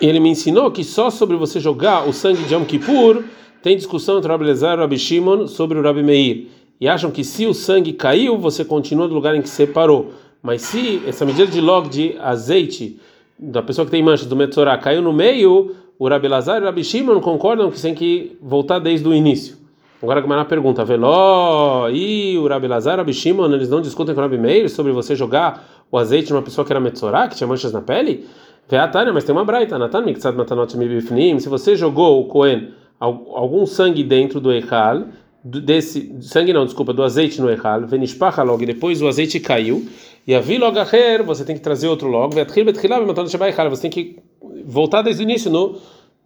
ele 0.00 0.18
me 0.18 0.30
ensinou 0.30 0.70
que 0.72 0.82
só 0.82 1.10
sobre 1.10 1.36
você 1.36 1.60
jogar 1.60 2.08
o 2.08 2.12
sangue 2.12 2.42
de 2.42 2.54
Yom 2.54 2.64
Kippur 2.64 3.22
tem 3.62 3.76
discussão 3.76 4.18
entre 4.18 4.28
o 4.28 4.32
Rabi 4.32 4.44
Lezer 4.44 4.70
e 4.70 4.74
o 4.74 4.78
Rabi 4.78 4.98
Shimon 4.98 5.46
sobre 5.46 5.78
o 5.78 5.82
Rabi 5.82 6.02
Meir. 6.02 6.48
E 6.80 6.88
acham 6.88 7.10
que 7.10 7.22
se 7.22 7.46
o 7.46 7.54
sangue 7.54 7.92
caiu, 7.92 8.36
você 8.36 8.64
continua 8.64 9.06
no 9.06 9.14
lugar 9.14 9.34
em 9.36 9.42
que 9.42 9.48
você 9.48 9.66
parou. 9.66 10.10
Mas 10.42 10.62
se 10.62 11.00
essa 11.06 11.24
medida 11.24 11.46
de 11.46 11.60
log 11.60 11.88
de 11.88 12.16
azeite 12.18 12.98
da 13.38 13.62
pessoa 13.62 13.84
que 13.84 13.90
tem 13.90 14.02
manchas 14.02 14.26
do 14.26 14.34
Metzorah 14.34 14.76
caiu 14.78 15.00
no 15.00 15.12
meio, 15.12 15.76
o 15.98 16.08
Rabi 16.08 16.26
Lazar 16.26 16.58
e 16.58 16.62
o 16.62 16.64
Rabi 16.64 16.82
Shimon 16.82 17.20
concordam 17.20 17.70
que 17.70 17.80
tem 17.80 17.94
que 17.94 18.36
voltar 18.42 18.80
desde 18.80 19.06
o 19.06 19.14
início. 19.14 19.56
Agora 20.02 20.18
a 20.18 20.22
Gemara 20.22 20.44
pergunta, 20.44 20.84
Veló, 20.84 21.88
e 21.88 22.36
o 22.36 22.48
Rabi 22.48 22.66
Lazar 22.66 22.94
e 22.94 22.96
o 22.96 22.98
Rabi 22.98 23.14
Shimon, 23.14 23.52
eles 23.52 23.68
não 23.68 23.80
discutem 23.80 24.12
com 24.12 24.20
o 24.20 24.24
Rabi 24.24 24.36
Meir 24.36 24.68
sobre 24.68 24.90
você 24.90 25.14
jogar 25.14 25.64
o 25.92 25.96
azeite 25.96 26.26
de 26.26 26.32
uma 26.32 26.42
pessoa 26.42 26.64
que 26.64 26.72
era 26.72 26.80
Metzorah, 26.80 27.28
que 27.28 27.36
tinha 27.36 27.46
manchas 27.46 27.72
na 27.72 27.80
pele? 27.80 28.26
Veatânia, 28.68 29.12
mas 29.12 29.22
tem 29.22 29.32
uma 29.32 29.44
braita, 29.44 29.78
Natan 29.78 30.02
Miktsad 30.02 30.36
Matanot 30.36 30.76
Mibifnim, 30.76 31.38
se 31.38 31.48
você 31.48 31.76
jogou 31.76 32.20
o 32.20 32.24
Cohen 32.26 32.70
algum 33.04 33.66
sangue 33.66 34.04
dentro 34.04 34.40
do 34.40 34.52
Echal, 34.52 35.04
desse 35.44 36.14
sangue 36.20 36.52
não, 36.52 36.64
desculpa, 36.64 36.92
do 36.92 37.02
azeite 37.02 37.40
no 37.40 37.50
Echal, 37.50 37.86
Venishpacha 37.86 38.42
log, 38.42 38.64
depois 38.64 39.02
o 39.02 39.08
azeite 39.08 39.40
caiu, 39.40 39.84
e 40.26 40.34
a 40.34 40.40
Vilogacher, 40.40 41.24
você 41.24 41.44
tem 41.44 41.56
que 41.56 41.62
trazer 41.62 41.88
outro 41.88 42.08
log, 42.08 42.34
Matanot 42.34 43.30
Sheba 43.30 43.68
você 43.68 43.82
tem 43.82 43.90
que 43.90 44.18
voltar 44.64 45.02
desde 45.02 45.22
o 45.22 45.24
início 45.24 45.50
no 45.50 45.76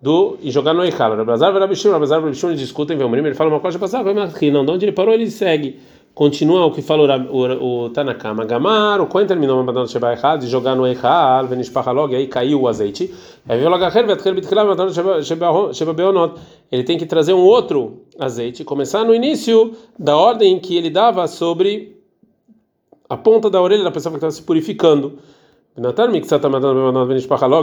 do 0.03 0.37
e 0.43 0.51
jogar 0.51 0.75
no 0.75 0.85
Echal. 0.85 1.17
Rabazar 1.17 1.55
Rabishim, 1.55 1.89
Rabazar 1.89 2.21
Rabishim 2.21 2.55
discutem, 2.55 2.99
ele 3.01 3.35
fala 3.35 3.49
uma 3.49 3.61
coisa 3.61 3.79
passar, 3.79 4.03
vai 4.03 4.13
não, 4.13 4.65
de 4.65 4.71
onde 4.71 4.85
ele 4.85 4.93
parou 4.93 5.15
ele 5.15 5.31
segue. 5.31 5.79
Continua 6.17 6.65
o 6.65 6.73
que 6.73 6.81
falou 6.81 7.07
o, 7.29 7.85
o, 7.85 7.91
Tanakama. 7.91 8.47
Gamar, 8.47 9.03
o 9.03 9.07
Cohen 9.07 9.27
terminou 9.27 9.59
uma 9.59 9.65
banana 9.65 9.87
Sheba 9.87 10.13
errado 10.13 10.41
de 10.41 10.47
jogar 10.47 10.75
no 10.75 10.87
Echal, 10.87 11.47
Venishpachalog, 11.47 12.11
e 12.11 12.17
aí 12.17 12.27
caiu 12.27 12.63
o 12.63 12.69
azeite. 12.69 13.15
Ele 16.73 16.85
tem 16.85 16.97
que 16.97 17.05
trazer 17.05 17.35
um 17.35 17.45
outro 17.45 18.01
azeite, 18.19 18.65
começar 18.65 19.05
no 19.05 19.15
início 19.15 19.77
da 19.99 20.17
ordem 20.17 20.59
que 20.59 20.75
ele 20.75 20.89
dava 20.89 21.29
sobre 21.29 22.01
a 23.11 23.17
ponta 23.19 23.51
da 23.51 23.61
orelha 23.61 23.85
da 23.85 23.91
pessoa 23.91 24.11
que 24.11 24.17
estava 24.17 24.33
se 24.33 24.41
purificando. 24.41 25.19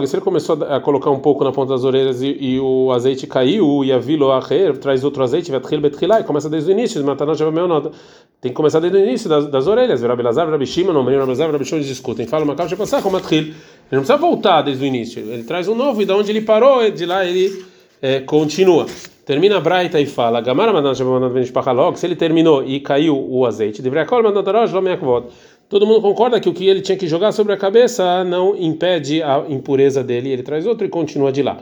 Se 0.07 0.15
ele 0.15 0.21
começou 0.21 0.63
a 0.63 0.79
colocar 0.79 1.09
um 1.09 1.19
pouco 1.19 1.43
na 1.43 1.51
ponta 1.51 1.73
das 1.73 1.83
orelhas 1.83 2.21
e, 2.21 2.27
e 2.27 2.59
o 2.59 2.91
azeite 2.91 3.25
caiu, 3.25 3.83
e 3.83 3.91
a 3.91 3.97
vilo 3.97 4.27
traz 4.79 5.03
outro 5.03 5.23
azeite, 5.23 5.51
e 6.19 6.23
começa 6.23 6.47
desde 6.47 6.69
o 6.69 6.73
início. 6.73 7.03
Tem 8.39 8.51
que 8.51 8.55
começar 8.55 8.79
desde 8.79 8.99
o 8.99 9.01
início 9.01 9.27
das, 9.27 9.47
das 9.47 9.65
orelhas. 9.65 10.03
Rabelazar, 10.03 10.47
Rabishima, 10.47 10.93
não 10.93 11.03
Rabelazar, 11.03 11.51
Rabishima 11.51 11.79
eles 11.79 11.87
discutem. 11.87 12.27
Fala 12.27 12.43
uma 12.43 12.55
caixa 12.55 12.75
passar 12.75 13.01
como 13.01 13.17
Ele 13.37 13.55
não 13.91 13.99
precisa 13.99 14.17
voltar 14.17 14.61
desde 14.61 14.83
o 14.83 14.85
início. 14.85 15.19
Ele 15.19 15.43
traz 15.43 15.67
um 15.67 15.73
novo 15.73 15.99
e 16.01 16.05
da 16.05 16.15
onde 16.15 16.31
ele 16.31 16.41
parou, 16.41 16.87
de 16.91 17.07
lá 17.07 17.25
ele 17.25 17.65
é, 17.99 18.19
continua. 18.19 18.85
Termina 19.25 19.55
a 19.57 19.59
Braita 19.61 20.01
e 20.01 20.05
fala: 20.05 20.41
Gamara 20.41 20.73
se 21.97 22.05
ele 22.05 22.15
terminou 22.15 22.61
e 22.63 22.81
caiu 22.81 23.17
o 23.17 23.45
azeite, 23.45 23.81
deveria 23.81 24.05
Todo 25.69 25.87
mundo 25.87 26.01
concorda 26.01 26.39
que 26.39 26.47
o 26.47 26.53
que 26.53 26.67
ele 26.67 26.81
tinha 26.81 26.97
que 26.97 27.07
jogar 27.07 27.31
sobre 27.31 27.53
a 27.53 27.57
cabeça 27.57 28.23
não 28.23 28.55
impede 28.55 29.23
a 29.23 29.43
impureza 29.49 30.03
dele, 30.03 30.29
ele 30.29 30.43
traz 30.43 30.65
outro 30.65 30.85
e 30.85 30.89
continua 30.89 31.31
de 31.31 31.41
lá. 31.41 31.59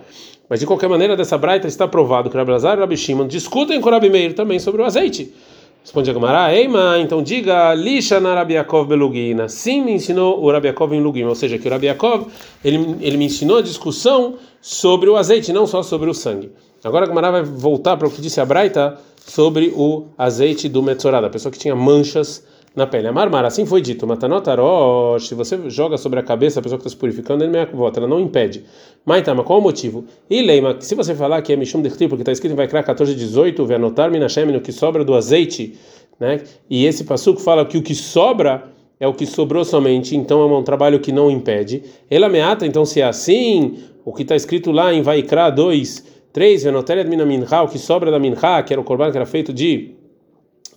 Mas 0.49 0.59
de 0.59 0.65
qualquer 0.65 0.89
maneira, 0.89 1.15
dessa 1.15 1.37
braita 1.37 1.67
está 1.67 1.87
provado 1.87 2.29
que 2.29 2.35
Rabi 2.35 2.51
Lazar 2.51 2.77
e 2.77 2.81
Rabi 2.81 2.97
Shimon 2.97 3.25
discutem 3.25 3.79
com 3.79 3.89
Rabi 3.89 4.09
Meir 4.09 4.33
também 4.33 4.59
sobre 4.59 4.81
o 4.81 4.85
azeite. 4.85 5.33
Responde 5.81 6.11
a 6.11 6.13
Gamara, 6.13 6.53
Eima, 6.53 6.99
então 6.99 7.23
diga, 7.23 7.73
lixa 7.73 8.19
na 8.19 8.35
Rabi 8.35 8.53
Yaakov 8.53 8.87
belugina. 8.87 9.49
Sim, 9.49 9.81
me 9.81 9.93
ensinou 9.93 10.43
o 10.43 10.51
Rabi 10.51 10.67
Yaakov 10.67 10.93
em 10.93 11.01
Lugim, 11.01 11.23
ou 11.23 11.33
seja, 11.33 11.57
que 11.57 11.67
o 11.67 11.71
Rabi 11.71 11.87
Yaakov, 11.87 12.27
ele, 12.63 12.97
ele 13.01 13.17
me 13.17 13.25
ensinou 13.25 13.57
a 13.57 13.61
discussão 13.61 14.35
sobre 14.61 15.09
o 15.09 15.15
azeite, 15.15 15.51
não 15.51 15.65
só 15.65 15.81
sobre 15.81 16.07
o 16.09 16.13
sangue. 16.13 16.51
Agora 16.83 17.05
a 17.05 17.07
Gamara 17.07 17.31
vai 17.31 17.43
voltar 17.43 17.97
para 17.97 18.07
o 18.07 18.11
que 18.11 18.21
disse 18.21 18.39
a 18.39 18.45
Braita 18.45 18.97
sobre 19.25 19.73
o 19.75 20.05
azeite 20.17 20.67
do 20.67 20.83
Metzorah, 20.83 21.25
a 21.25 21.29
pessoa 21.29 21.51
que 21.51 21.57
tinha 21.57 21.75
manchas 21.75 22.43
na 22.75 22.87
pele. 22.87 23.07
A 23.07 23.11
marmar, 23.11 23.45
assim 23.45 23.65
foi 23.65 23.81
dito, 23.81 24.07
matanotarosh, 24.07 25.27
se 25.27 25.35
você 25.35 25.69
joga 25.69 25.97
sobre 25.97 26.19
a 26.19 26.23
cabeça 26.23 26.59
a 26.59 26.63
pessoa 26.63 26.77
que 26.79 26.87
está 26.87 26.89
se 26.89 26.99
purificando, 26.99 27.43
ele 27.43 27.51
me 27.51 27.65
vota, 27.65 27.99
ela 27.99 28.07
não 28.07 28.19
impede. 28.19 28.63
Mas 29.05 29.23
mas 29.27 29.45
qual 29.45 29.59
o 29.59 29.61
motivo? 29.61 30.05
E 30.29 30.41
leima, 30.41 30.77
se 30.79 30.95
você 30.95 31.13
falar 31.13 31.41
que 31.41 31.51
é 31.51 31.55
Mishum 31.55 31.81
Dechti, 31.81 32.07
porque 32.07 32.21
está 32.21 32.31
escrito 32.31 32.53
em 32.53 32.55
Vaikra 32.55 32.83
14, 32.83 33.13
18, 33.15 33.65
vai 33.65 33.75
anotar 33.75 34.09
Minashem, 34.09 34.55
o 34.55 34.61
que 34.61 34.71
sobra 34.71 35.03
do 35.03 35.13
azeite, 35.13 35.77
né? 36.19 36.41
E 36.69 36.85
esse 36.85 37.03
passuco 37.03 37.41
fala 37.41 37.65
que 37.65 37.77
o 37.77 37.81
que 37.81 37.95
sobra 37.95 38.71
é 38.99 39.07
o 39.07 39.13
que 39.13 39.25
sobrou 39.25 39.65
somente, 39.65 40.15
então 40.15 40.41
é 40.41 40.45
um 40.45 40.63
trabalho 40.63 40.99
que 40.99 41.11
não 41.11 41.29
impede. 41.29 41.83
Ela 42.09 42.29
meata, 42.29 42.65
então 42.65 42.85
se 42.85 43.01
é 43.01 43.03
assim, 43.03 43.79
o 44.05 44.13
que 44.13 44.21
está 44.21 44.35
escrito 44.35 44.71
lá 44.71 44.93
em 44.93 45.01
Vaikra 45.01 45.49
2, 45.49 46.05
3, 46.31 46.63
Venotéria 46.63 47.03
Mina 47.03 47.25
Minha, 47.25 47.63
o 47.63 47.67
que 47.67 47.79
sobra 47.79 48.11
da 48.11 48.19
Minha, 48.19 48.63
que 48.63 48.71
era 48.71 48.79
o 48.79 48.83
corban 48.83 49.11
que 49.11 49.17
era 49.17 49.25
feito 49.25 49.51
de 49.51 49.95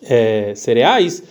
é, 0.03 0.55
cereais, 0.55 1.23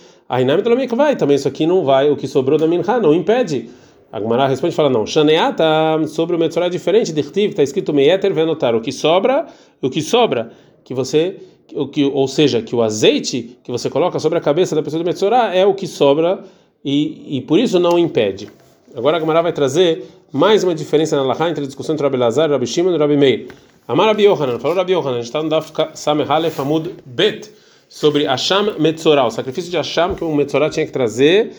vai, 0.96 1.16
também 1.16 1.36
isso 1.36 1.48
aqui 1.48 1.66
não 1.66 1.84
vai, 1.84 2.10
o 2.10 2.16
que 2.16 2.26
sobrou 2.26 2.58
da 2.58 2.66
Minha 2.66 2.82
não 3.00 3.14
impede. 3.14 3.68
A 4.10 4.20
Gemara 4.20 4.46
responde 4.46 4.72
e 4.72 4.76
fala: 4.76 4.88
não, 4.88 5.04
Shaneata 5.04 5.64
sobre 6.06 6.36
o 6.36 6.38
Metzorah 6.38 6.66
é 6.66 6.70
diferente, 6.70 7.12
que 7.12 7.40
está 7.40 7.62
escrito 7.62 7.92
Meyeter 7.92 8.32
Venotar, 8.32 8.74
o 8.74 8.80
que 8.80 8.92
sobra, 8.92 9.46
o 9.82 9.90
que 9.90 10.00
sobra, 10.00 10.52
que 10.84 10.94
você, 10.94 11.36
o 11.74 11.88
que, 11.88 12.04
ou 12.04 12.28
seja, 12.28 12.62
que 12.62 12.76
o 12.76 12.82
azeite 12.82 13.58
que 13.64 13.72
você 13.72 13.90
coloca 13.90 14.20
sobre 14.20 14.38
a 14.38 14.40
cabeça 14.40 14.76
da 14.76 14.82
pessoa 14.82 15.02
do 15.02 15.06
Metzorah 15.06 15.54
é 15.54 15.66
o 15.66 15.74
que 15.74 15.88
sobra 15.88 16.44
e, 16.84 17.38
e 17.38 17.40
por 17.40 17.58
isso 17.58 17.80
não 17.80 17.98
impede. 17.98 18.48
Agora 18.94 19.16
a 19.16 19.20
Gemara 19.20 19.42
vai 19.42 19.52
trazer 19.52 20.04
mais 20.32 20.62
uma 20.62 20.74
diferença 20.76 21.16
na 21.16 21.24
Laha 21.24 21.50
entre 21.50 21.64
a 21.64 21.66
discussão 21.66 21.94
entre 21.94 22.04
Rabi 22.06 22.16
Lazar, 22.16 22.48
Rabi 22.48 22.66
Shimon 22.68 22.94
e 22.94 22.98
Rabi 22.98 23.16
Meir. 23.16 23.48
Amar 23.88 24.06
Rabi 24.06 24.22
Yohanan, 24.22 24.60
falou 24.60 24.76
Rabi 24.76 24.92
Yohanan, 24.92 25.16
a 25.16 25.20
gente 25.20 25.26
está 25.26 25.42
no 25.42 25.48
Daf 25.48 25.72
Sameh 25.94 26.24
Amud 26.58 26.90
Bet, 27.04 27.50
sobre 27.94 28.26
Asham 28.26 28.76
Metzorah, 28.80 29.24
o 29.24 29.30
sacrifício 29.30 29.70
de 29.70 29.78
Asham 29.78 30.16
que 30.16 30.24
o 30.24 30.34
Metzorah 30.34 30.68
tinha 30.68 30.84
que 30.84 30.90
trazer, 30.90 31.52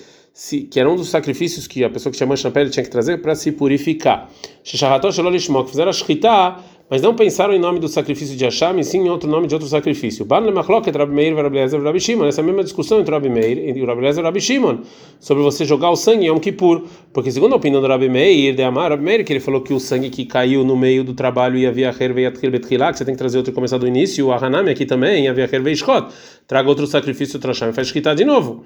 que 0.69 0.77
era 0.77 0.89
um 0.89 0.97
dos 0.97 1.07
sacrifícios 1.07 1.65
que 1.65 1.81
a 1.81 1.89
pessoa 1.89 2.11
que 2.11 2.25
na 2.25 2.51
pele 2.51 2.69
tinha 2.69 2.83
que 2.83 2.89
trazer 2.89 3.21
para 3.21 3.35
se 3.35 3.53
purificar. 3.53 4.29
Sheshahatot 4.61 5.15
Shalol 5.15 5.31
Lishmok, 5.31 5.69
fizeram 5.69 5.91
a 5.91 5.93
Shchita, 5.93 6.57
mas 6.89 7.01
não 7.01 7.15
pensaram 7.15 7.53
em 7.53 7.59
nome 7.59 7.79
do 7.79 7.87
sacrifício 7.87 8.35
de 8.35 8.45
Hashem, 8.45 8.79
e 8.79 8.83
sim 8.83 8.99
em 8.99 9.09
outro 9.09 9.29
nome 9.29 9.47
de 9.47 9.55
outro 9.55 9.67
sacrifício. 9.67 10.23
Ban 10.23 10.39
lemachloket 10.39 10.95
Rabi 10.95 11.13
Meir 11.13 11.35
Rabi 11.35 11.57
Rabi 11.59 11.99
Shimon. 11.99 12.27
Essa 12.27 12.43
mesma 12.43 12.63
discussão 12.63 12.99
entre 12.99 13.11
Rabi 13.11 13.29
Meir 13.29 13.57
e 13.57 13.83
Rabi 13.83 14.01
Lezer 14.01 14.23
Rabi 14.23 14.39
Shimon 14.39 14.79
sobre 15.19 15.41
você 15.41 15.65
jogar 15.65 15.89
o 15.89 15.95
sangue 15.95 16.25
em 16.25 16.27
Yom 16.27 16.39
Kippur, 16.39 16.83
porque 17.11 17.31
segundo 17.31 17.53
a 17.53 17.55
opinião 17.55 17.81
do 17.81 17.87
Rabi 17.87 18.07
Meir, 18.07 18.55
de 18.55 18.61
Amar 18.61 18.91
Rabi 18.91 19.03
Meir, 19.03 19.25
que 19.25 19.33
ele 19.33 19.39
falou 19.39 19.61
que 19.61 19.73
o 19.73 19.79
sangue 19.79 20.09
que 20.09 20.25
caiu 20.25 20.63
no 20.63 20.77
meio 20.77 21.03
do 21.03 21.13
trabalho 21.13 21.57
ia 21.57 21.71
via 21.71 21.93
Herveiatkir 21.97 22.51
Betchilá, 22.51 22.91
que 22.91 22.99
você 22.99 23.05
tem 23.05 23.15
que 23.15 23.19
trazer 23.19 23.37
outro 23.37 23.51
e 23.51 23.55
começar 23.55 23.77
do 23.77 23.87
início, 23.87 24.27
o 24.27 24.31
Ahanami 24.31 24.69
aqui 24.69 24.85
também 24.85 25.23
ia 25.23 25.33
via 25.33 25.49
Herveishkot, 25.51 26.07
traga 26.47 26.69
outro 26.69 26.85
sacrifício, 26.85 27.39
Trasham, 27.39 27.73
faz 27.73 27.91
quitar 27.91 28.13
de 28.13 28.25
novo. 28.25 28.63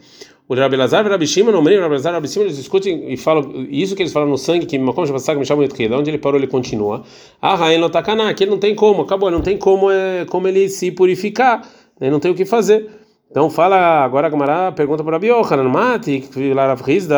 O 0.50 0.56
Rabi 0.56 0.78
Lazar 0.78 1.06
e 1.06 1.10
Rabi 1.10 1.28
Shimon, 1.28 1.52
o 1.52 1.62
Rabi 1.62 1.78
Lazar 1.78 2.12
e 2.12 2.16
Rabi 2.16 2.28
Shimon, 2.28 2.46
eles 2.46 2.58
discutem 2.58 3.14
e 3.14 3.16
falam 3.16 3.68
isso 3.70 3.96
que 3.96 4.02
eles 4.02 4.12
falam 4.12 4.28
no 4.28 4.36
sangue, 4.36 4.66
que 4.66 4.80
Makom 4.80 5.06
Shabbasak 5.06 5.38
me 5.38 5.46
chamam 5.46 5.68
de 5.68 5.94
onde 5.94 6.10
ele 6.10 6.18
parou, 6.18 6.40
ele 6.40 6.48
continua. 6.48 7.04
Ah, 7.40 7.54
Rain 7.54 7.78
Lotakana, 7.78 8.34
que 8.34 8.46
ele 8.46 8.50
não 8.50 8.58
tem 8.58 8.74
como, 8.74 9.04
acabou, 9.04 9.30
não 9.30 9.42
tem 9.42 9.60
como, 9.60 9.92
é, 9.92 10.26
como 10.26 10.48
ele 10.48 10.68
se 10.68 10.90
purificar, 10.90 11.62
né, 12.02 12.10
não 12.10 12.20
tem 12.20 12.32
o 12.32 12.34
que 12.34 12.46
fazer. 12.46 12.90
Então 13.30 13.48
fala, 13.48 14.04
agora 14.04 14.26
a 14.26 14.30
Gamara 14.32 14.72
pergunta 14.72 15.04
para 15.04 15.18
Rabi 15.18 15.28
Yochanan, 15.28 15.70
Mati, 15.70 16.28
Rav 16.56 16.82
Rizda, 16.82 17.16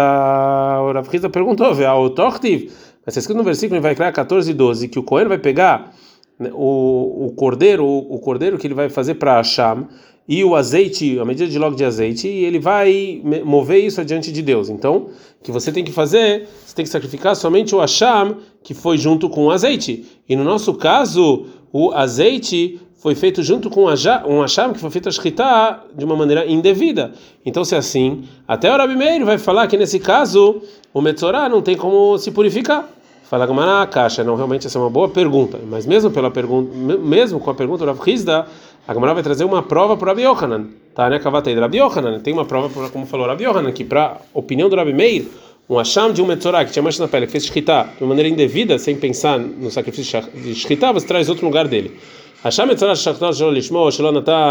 Rav 0.93 1.07
Rizda 1.09 1.29
perguntou, 1.29 1.71
o 1.71 2.09
Tortiv, 2.09 2.65
mas 3.05 3.15
está 3.15 3.19
escrito 3.21 3.37
no 3.37 3.45
versículo, 3.45 3.79
vai 3.79 3.95
criar 3.95 4.11
14 4.11 4.51
e 4.51 4.53
12, 4.53 4.89
que 4.89 4.99
o 4.99 5.03
Cohen 5.03 5.29
vai 5.29 5.37
pegar 5.37 5.93
né, 6.37 6.51
o, 6.53 7.27
o 7.27 7.33
cordeiro, 7.33 7.85
o, 7.85 8.15
o 8.15 8.19
cordeiro 8.19 8.57
que 8.57 8.67
ele 8.67 8.73
vai 8.73 8.89
fazer 8.89 9.13
para 9.13 9.37
Hashem, 9.37 9.87
e 10.27 10.43
o 10.43 10.55
azeite, 10.55 11.19
a 11.19 11.25
medida 11.25 11.49
de 11.49 11.59
log 11.59 11.75
de 11.75 11.83
azeite, 11.83 12.27
e 12.27 12.45
ele 12.45 12.59
vai 12.59 13.21
mover 13.43 13.83
isso 13.83 13.99
adiante 13.99 14.31
de 14.31 14.41
Deus. 14.41 14.69
Então, 14.69 15.09
o 15.39 15.43
que 15.43 15.51
você 15.51 15.71
tem 15.71 15.83
que 15.83 15.91
fazer, 15.91 16.47
você 16.65 16.75
tem 16.75 16.85
que 16.85 16.91
sacrificar 16.91 17.35
somente 17.35 17.75
o 17.75 17.81
asham 17.81 18.37
que 18.63 18.73
foi 18.73 18.97
junto 18.97 19.29
com 19.29 19.45
o 19.45 19.51
azeite. 19.51 20.05
E 20.29 20.35
no 20.35 20.43
nosso 20.43 20.73
caso, 20.75 21.47
o 21.73 21.91
azeite 21.91 22.79
foi 22.95 23.15
feito 23.15 23.41
junto 23.41 23.69
com 23.69 23.85
um 23.85 24.41
asham 24.43 24.73
que 24.73 24.79
foi 24.79 24.91
feito 24.91 25.09
a 25.09 25.83
de 25.95 26.05
uma 26.05 26.15
maneira 26.15 26.45
indevida. 26.45 27.13
Então, 27.43 27.65
se 27.65 27.73
é 27.73 27.79
assim, 27.79 28.23
até 28.47 28.71
o 28.71 28.77
Rabi 28.77 28.95
Meir 28.95 29.25
vai 29.25 29.39
falar 29.39 29.65
que 29.65 29.75
nesse 29.75 29.99
caso 29.99 30.61
o 30.93 31.01
Metzorah 31.01 31.49
não 31.49 31.63
tem 31.63 31.75
como 31.75 32.17
se 32.19 32.29
purificar. 32.29 32.87
Fala 33.23 33.45
Gamara, 33.45 33.87
caixa, 33.87 34.25
não, 34.25 34.35
realmente 34.35 34.67
essa 34.67 34.77
é 34.77 34.81
uma 34.81 34.89
boa 34.89 35.07
pergunta, 35.07 35.57
mas 35.69 35.85
mesmo 35.85 36.11
pela 36.11 36.29
pergunta, 36.29 36.69
mesmo 36.97 37.39
com 37.39 37.49
a 37.49 37.53
pergunta 37.53 37.85
do 37.85 37.91
Rav 37.91 38.05
Hizda, 38.05 38.45
a 38.87 38.93
Gamara 38.93 39.13
vai 39.13 39.23
trazer 39.23 39.43
uma 39.43 39.61
prova 39.61 39.95
para 39.95 40.09
Rabi 40.09 40.23
Yohanan, 40.23 40.67
tá, 40.95 41.09
né, 41.09 41.19
Kavatei 41.19 41.53
Rabi 41.53 41.77
Yohanan, 41.77 42.19
tem 42.19 42.33
uma 42.33 42.45
prova, 42.45 42.69
pra, 42.69 42.89
como 42.89 43.05
falou 43.05 43.27
Rabi 43.27 43.43
Yohanan, 43.43 43.71
que 43.71 43.83
para 43.83 44.17
opinião 44.33 44.69
do 44.69 44.75
Rabi 44.75 44.93
Meir, 44.93 45.27
um 45.69 45.79
acham 45.79 46.11
de 46.11 46.21
um 46.21 46.25
metzorah 46.25 46.65
que 46.65 46.71
tinha 46.71 46.83
mancha 46.83 47.01
na 47.01 47.07
pele, 47.07 47.25
que 47.25 47.31
fez 47.31 47.45
shkita 47.45 47.89
de 47.97 48.03
maneira 48.03 48.27
indevida, 48.27 48.77
sem 48.77 48.95
pensar 48.95 49.39
no 49.39 49.71
sacrifício 49.71 50.21
de 50.33 50.53
shkita, 50.55 50.91
você 50.91 51.07
traz 51.07 51.29
outro 51.29 51.45
lugar 51.45 51.67
dele. 51.67 51.97
Acham 52.43 52.65
metzorah 52.65 52.95
shachtar 52.95 53.33
shelo 53.33 53.51
lishmo, 53.51 53.87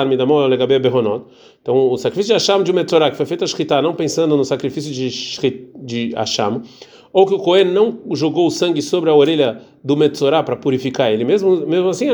midamo 0.09 0.47
legabe 0.47 0.79
behonot. 0.79 1.25
Então, 1.61 1.91
o 1.91 1.99
sacrifício 1.99 2.29
de 2.29 2.37
acham 2.37 2.63
de 2.63 2.71
um 2.71 2.75
metzorah 2.75 3.11
que 3.11 3.17
foi 3.17 3.27
feito 3.27 3.45
a 3.45 3.47
shkita, 3.47 3.83
não 3.83 3.95
pensando 3.95 4.37
no 4.37 4.45
sacrifício 4.45 4.93
de, 4.93 5.11
de 5.75 6.13
acham, 6.17 6.63
ou 7.13 7.27
que 7.27 7.35
o 7.35 7.39
Cohen 7.39 7.65
não 7.65 7.99
jogou 8.13 8.47
o 8.47 8.51
sangue 8.51 8.81
sobre 8.81 9.11
a 9.11 9.15
orelha 9.15 9.61
do 9.83 9.97
Metzorah 9.97 10.43
para 10.43 10.57
purificar 10.57 11.11
ele, 11.11 11.25
mesmo, 11.25 11.67
mesmo 11.67 11.89
assim, 11.89 12.07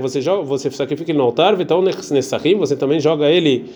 você 0.00 0.20
joga, 0.20 0.42
você 0.42 0.70
sacrifica 0.70 1.10
ele 1.10 1.18
no 1.18 1.24
altar, 1.24 1.56
você 1.56 2.76
também 2.76 3.00
joga 3.00 3.28
ele 3.30 3.66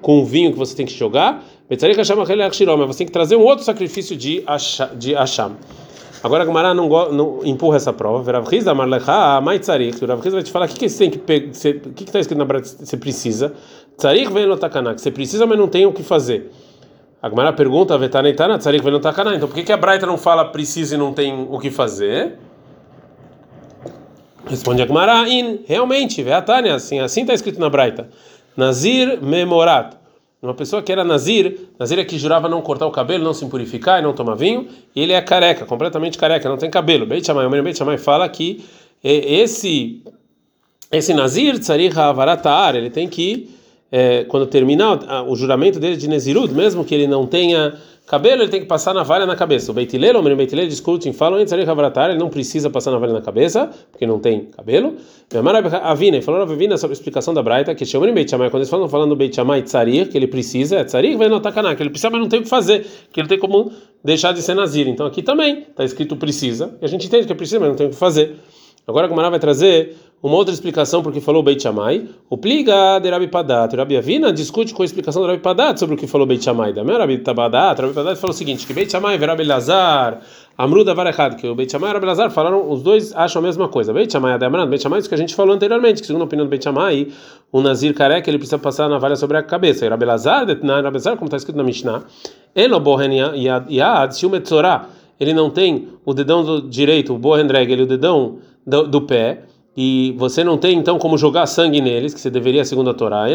com 0.00 0.20
o 0.20 0.24
vinho 0.24 0.52
que 0.52 0.58
você 0.58 0.74
tem 0.74 0.86
que 0.86 0.94
jogar, 0.94 1.44
mas 1.68 1.78
você 1.80 2.98
tem 2.98 3.06
que 3.06 3.12
trazer 3.12 3.36
um 3.36 3.42
outro 3.42 3.64
sacrifício 3.64 4.16
de 4.16 4.42
Asham. 5.16 5.56
Agora 6.22 6.42
a 6.42 6.46
Gemara 6.46 6.74
não, 6.74 6.88
não 7.12 7.40
empurra 7.44 7.76
essa 7.76 7.94
prova. 7.94 8.30
Rav 8.30 8.46
Riz 8.46 8.64
da 8.64 8.74
Marlecha, 8.74 9.40
mai 9.40 9.58
tzarik. 9.58 10.04
O 10.04 10.06
Rav 10.06 10.20
Riz 10.20 10.34
vai 10.34 10.42
te 10.42 10.50
falar 10.50 10.66
o 10.66 10.68
que, 10.68 10.78
que 10.78 10.88
você 10.88 10.98
tem 10.98 11.10
que 11.10 11.18
pegar, 11.18 11.46
o 11.46 11.92
que 11.94 12.04
está 12.04 12.20
escrito 12.20 12.38
na 12.38 12.44
Bíblia 12.44 12.62
você 12.62 12.96
precisa. 12.96 13.54
Tzarik 13.96 14.30
vem 14.30 14.46
no 14.46 14.56
takana, 14.56 14.94
que 14.94 15.00
você 15.00 15.10
precisa, 15.10 15.46
mas 15.46 15.58
não 15.58 15.66
tem 15.66 15.86
o 15.86 15.92
que 15.92 16.02
fazer. 16.02 16.50
A 17.22 17.28
Gemara 17.28 17.52
pergunta, 17.52 17.98
Vetaneitana, 17.98 18.58
Tzarik 18.58 18.82
Venotakana. 18.82 19.34
Então 19.34 19.48
por 19.48 19.54
que, 19.54 19.62
que 19.62 19.72
a 19.72 19.76
Braita 19.76 20.06
não 20.06 20.16
fala 20.16 20.44
precisa 20.46 20.94
e 20.94 20.98
não 20.98 21.12
tem 21.12 21.46
o 21.50 21.58
que 21.58 21.70
fazer? 21.70 22.38
Responde 24.46 24.82
a 24.82 24.86
Gemara, 24.86 25.28
in, 25.28 25.60
realmente, 25.66 26.22
Veatania, 26.22 26.74
assim, 26.74 26.98
assim 26.98 27.20
está 27.20 27.34
escrito 27.34 27.60
na 27.60 27.68
Braita. 27.68 28.08
Nazir 28.56 29.22
memorat. 29.22 29.96
Uma 30.42 30.54
pessoa 30.54 30.82
que 30.82 30.90
era 30.90 31.04
Nazir, 31.04 31.68
Nazir 31.78 31.98
é 31.98 32.04
que 32.04 32.18
jurava 32.18 32.48
não 32.48 32.62
cortar 32.62 32.86
o 32.86 32.90
cabelo, 32.90 33.22
não 33.22 33.34
se 33.34 33.44
purificar 33.44 34.00
e 34.00 34.02
não 34.02 34.14
tomar 34.14 34.36
vinho, 34.36 34.68
e 34.96 35.02
ele 35.02 35.12
é 35.12 35.20
careca, 35.20 35.66
completamente 35.66 36.16
careca, 36.16 36.48
não 36.48 36.56
tem 36.56 36.70
cabelo. 36.70 37.04
Beit 37.04 37.26
Shammai, 37.26 37.44
o 37.44 37.50
Beit 37.50 37.76
Shammai 37.76 37.98
fala 37.98 38.26
que 38.26 38.64
esse 39.04 40.02
esse 40.90 41.14
Nazir, 41.14 41.58
Tzarich 41.58 41.96
Havaratar, 41.96 42.74
ele 42.74 42.88
tem 42.88 43.06
que 43.06 43.50
é, 43.90 44.24
quando 44.24 44.46
terminar 44.46 45.24
o 45.28 45.34
juramento 45.34 45.80
dele 45.80 45.96
de 45.96 46.08
Nezirut, 46.08 46.52
mesmo 46.52 46.84
que 46.84 46.94
ele 46.94 47.06
não 47.06 47.26
tenha 47.26 47.74
cabelo, 48.06 48.42
ele 48.42 48.50
tem 48.50 48.60
que 48.60 48.66
passar 48.66 48.92
navalha 48.92 49.24
na 49.24 49.36
cabeça. 49.36 49.70
O 49.70 49.74
Beitilel, 49.74 50.18
o 50.18 50.36
Beitilel 50.36 50.66
discutem, 50.66 51.12
falam 51.12 51.38
ele 51.38 52.18
não 52.18 52.28
precisa 52.28 52.68
passar 52.68 52.90
navalha 52.90 53.12
na 53.12 53.20
cabeça, 53.20 53.70
porque 53.92 54.04
não 54.04 54.18
tem 54.18 54.46
cabelo. 54.46 54.96
Avina, 55.84 56.20
falou 56.20 56.42
Avina 56.42 56.76
sobre 56.76 56.92
a 56.92 56.96
explicação 56.96 57.32
da 57.32 57.40
Braita, 57.40 57.72
que 57.72 57.86
chama 57.86 58.10
Beit 58.10 58.28
Shammai, 58.28 58.50
quando 58.50 58.62
eles 58.62 58.68
falam 58.68 58.88
falando 58.88 59.14
Beit 59.14 59.36
Shammai 59.36 59.62
Tzarir, 59.62 60.08
que 60.08 60.18
ele 60.18 60.26
precisa, 60.26 60.78
é 60.78 60.84
Tzarir, 60.84 61.16
vai 61.16 61.28
notar 61.28 61.52
Kaná, 61.52 61.76
que 61.76 61.82
ele 61.84 61.90
precisa, 61.90 62.10
mas 62.10 62.20
não 62.20 62.28
tem 62.28 62.40
o 62.40 62.42
que 62.42 62.48
fazer, 62.48 62.84
que 63.12 63.20
ele 63.20 63.28
tem 63.28 63.38
como 63.38 63.70
deixar 64.02 64.32
de 64.32 64.42
ser 64.42 64.54
Nazir. 64.54 64.88
Então 64.88 65.06
aqui 65.06 65.22
também 65.22 65.66
está 65.70 65.84
escrito 65.84 66.16
precisa, 66.16 66.76
e 66.82 66.84
a 66.84 66.88
gente 66.88 67.06
entende 67.06 67.26
que 67.26 67.32
é 67.32 67.36
precisa, 67.36 67.60
mas 67.60 67.68
não 67.68 67.76
tem 67.76 67.86
o 67.86 67.90
que 67.90 67.96
fazer. 67.96 68.34
Agora 68.88 69.06
a 69.06 69.08
Gumara 69.08 69.30
vai 69.30 69.38
trazer 69.38 69.96
uma 70.22 70.36
outra 70.36 70.52
explicação 70.52 71.02
porque 71.02 71.18
falou 71.18 71.42
Beit 71.42 71.62
Shammai. 71.62 72.06
O 72.28 72.36
pliga 72.36 72.98
de 72.98 73.08
Rabi 73.08 73.28
Padat. 73.28 73.74
Rabi 73.74 73.96
Avina 73.96 74.30
discute 74.30 74.74
com 74.74 74.82
a 74.82 74.84
explicação 74.84 75.22
do 75.22 75.28
Rabi 75.28 75.40
Padat 75.40 75.80
sobre 75.80 75.94
o 75.94 75.98
que 75.98 76.06
falou 76.06 76.26
Beit 76.26 76.44
Shammai. 76.44 76.74
Da 76.74 76.82
Rabi 76.82 77.18
Padat, 77.18 77.80
Rabi 77.80 77.94
Padat 77.94 78.16
falou 78.16 78.34
o 78.34 78.36
seguinte: 78.36 78.66
que 78.66 78.74
Beit 78.74 78.92
Shammai, 78.92 79.16
Rabi 79.16 79.44
Lazar, 79.44 80.20
Amruda 80.58 80.92
Varechad, 80.94 81.36
que 81.36 81.48
o 81.48 81.54
Beit 81.54 81.72
Shammai 81.72 81.90
e 81.90 81.94
Rabi 81.94 82.04
Lazar 82.04 82.30
falaram, 82.30 82.70
os 82.70 82.82
dois 82.82 83.16
acham 83.16 83.40
a 83.40 83.42
mesma 83.42 83.66
coisa. 83.68 83.94
Beit 83.94 84.12
Shammai 84.12 84.36
e 84.38 84.44
Amran, 84.44 84.68
Beit 84.68 84.82
Shammai, 84.82 84.98
isso 84.98 85.08
que 85.08 85.14
a 85.14 85.18
gente 85.18 85.34
falou 85.34 85.54
anteriormente, 85.54 86.02
que 86.02 86.06
segundo 86.06 86.20
a 86.20 86.24
opinião 86.26 86.44
do 86.44 86.50
Beit 86.50 86.64
Shammai, 86.64 87.08
o 87.50 87.62
Nazir 87.62 87.94
careca 87.94 88.28
ele 88.28 88.36
precisa 88.36 88.58
passar 88.58 88.84
na 88.84 88.96
navalha 88.96 89.16
sobre 89.16 89.38
a 89.38 89.42
cabeça. 89.42 89.86
E 89.86 89.88
Rabi 89.88 90.04
Lazar, 90.04 90.46
Rabi 90.46 90.92
Lazar, 90.92 91.16
como 91.16 91.28
está 91.28 91.38
escrito 91.38 91.56
na 91.56 91.64
Mishnah, 91.64 92.02
Enobohen 92.54 93.10
Yad, 93.70 94.14
se 94.14 94.26
o 94.26 94.30
Metzorah 94.30 94.86
ele 95.18 95.32
não 95.32 95.48
tem 95.48 95.88
o 96.04 96.12
dedão 96.12 96.60
direito, 96.68 97.14
o 97.14 97.18
Bohendreg, 97.18 97.72
ele 97.72 97.82
o 97.82 97.86
dedão 97.86 98.38
do, 98.66 98.86
do 98.86 99.02
pé 99.02 99.44
e 99.76 100.14
você 100.18 100.42
não 100.42 100.58
tem 100.58 100.76
então 100.76 100.98
como 100.98 101.16
jogar 101.16 101.46
sangue 101.46 101.80
neles, 101.80 102.12
que 102.12 102.20
você 102.20 102.28
deveria 102.28 102.64
segundo 102.64 102.90
a 102.90 102.94
Torá, 102.94 103.30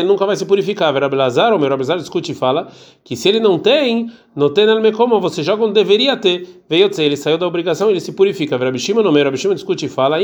ele 0.00 0.08
nunca 0.08 0.26
vai 0.26 0.34
se 0.34 0.44
purificar. 0.44 0.92
Verabelazar, 0.92 1.54
o 1.54 1.58
meu 1.58 1.68
discute 1.96 2.32
e 2.32 2.34
fala 2.34 2.68
que 3.04 3.14
se 3.14 3.28
ele 3.28 3.38
não 3.38 3.58
tem, 3.58 4.10
não 4.34 4.52
tem 4.52 4.66
como 4.92 5.20
você 5.20 5.42
joga 5.42 5.64
onde 5.64 5.74
deveria 5.74 6.16
ter. 6.16 6.62
Veio 6.68 6.90
ele 6.98 7.16
saiu 7.16 7.38
da 7.38 7.46
obrigação, 7.46 7.88
ele 7.88 8.00
se 8.00 8.12
purifica. 8.12 8.58
Verabishima, 8.58 9.00
meu 9.12 9.54
discute 9.54 9.86
e 9.86 9.88
fala, 9.88 10.16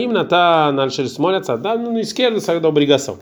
no 1.79 1.99
esquerdo 2.01 2.41
saiu 2.41 2.61
da 2.61 2.69
obrigação. 2.69 3.19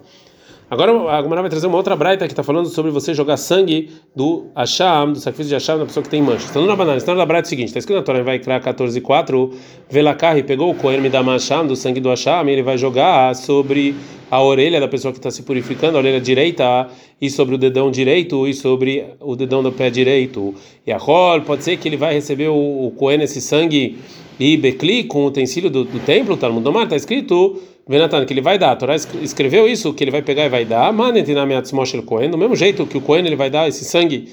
Agora 0.70 0.92
a 1.10 1.22
Gomara 1.22 1.40
vai 1.40 1.50
trazer 1.50 1.66
uma 1.66 1.78
outra 1.78 1.96
braita 1.96 2.26
que 2.26 2.32
está 2.32 2.42
falando 2.42 2.68
sobre 2.68 2.90
você 2.90 3.14
jogar 3.14 3.38
sangue 3.38 3.88
do 4.14 4.48
Asham, 4.54 5.12
do 5.12 5.18
sacrifício 5.18 5.48
de 5.48 5.54
Asham, 5.54 5.78
da 5.78 5.86
pessoa 5.86 6.04
que 6.04 6.10
tem 6.10 6.20
mancha. 6.20 6.44
Está 6.44 6.60
na 6.60 6.76
banana, 6.76 6.98
está 6.98 7.14
na 7.14 7.24
braita 7.24 7.46
é 7.46 7.48
o 7.48 7.50
seguinte: 7.50 7.68
está 7.68 7.78
escrito 7.78 7.96
na 7.96 8.02
Torá, 8.02 8.22
vai 8.22 8.38
criar 8.38 8.60
14,4. 8.60 9.50
Velakarri 9.88 10.42
pegou 10.42 10.70
o 10.70 10.74
Kohen 10.74 11.00
Midama 11.00 11.36
Asham, 11.36 11.66
do 11.66 11.74
sangue 11.74 12.00
do 12.00 12.10
Asham, 12.10 12.46
ele 12.50 12.62
vai 12.62 12.76
jogar 12.76 13.34
sobre 13.34 13.94
a 14.30 14.42
orelha 14.42 14.78
da 14.78 14.86
pessoa 14.86 15.10
que 15.10 15.18
está 15.18 15.30
se 15.30 15.42
purificando, 15.42 15.96
a 15.96 16.00
orelha 16.00 16.20
direita, 16.20 16.86
e 17.18 17.30
sobre 17.30 17.54
o 17.54 17.58
dedão 17.58 17.90
direito, 17.90 18.46
e 18.46 18.52
sobre 18.52 19.06
o 19.20 19.34
dedão 19.34 19.62
do 19.62 19.72
pé 19.72 19.88
direito. 19.88 20.54
E 20.86 20.92
a 20.92 20.98
Rol, 20.98 21.40
pode 21.40 21.64
ser 21.64 21.78
que 21.78 21.88
ele 21.88 21.96
vai 21.96 22.12
receber 22.12 22.48
o, 22.48 22.92
o 22.94 23.10
esse 23.12 23.40
sangue 23.40 23.96
e 24.38 24.56
Becli 24.56 25.04
com 25.04 25.24
o 25.24 25.26
utensílio 25.26 25.68
do, 25.68 25.84
do 25.84 25.98
templo, 26.00 26.38
no 26.52 26.60
Domar, 26.60 26.84
está 26.84 26.96
escrito. 26.96 27.58
Venatan, 27.88 28.24
que 28.24 28.32
ele 28.32 28.40
vai 28.40 28.58
dar. 28.58 28.72
A 28.72 28.76
Torá 28.76 28.94
escreveu 28.94 29.66
isso, 29.66 29.94
que 29.94 30.04
ele 30.04 30.10
vai 30.10 30.22
pegar 30.22 30.44
e 30.44 30.48
vai 30.48 30.64
dar. 30.64 30.92
Cohen, 32.04 32.30
do 32.30 32.36
mesmo 32.36 32.54
jeito 32.54 32.86
que 32.86 32.98
o 32.98 33.00
Cohen 33.00 33.26
ele 33.26 33.36
vai 33.36 33.48
dar 33.48 33.66
esse 33.66 33.84
sangue 33.84 34.28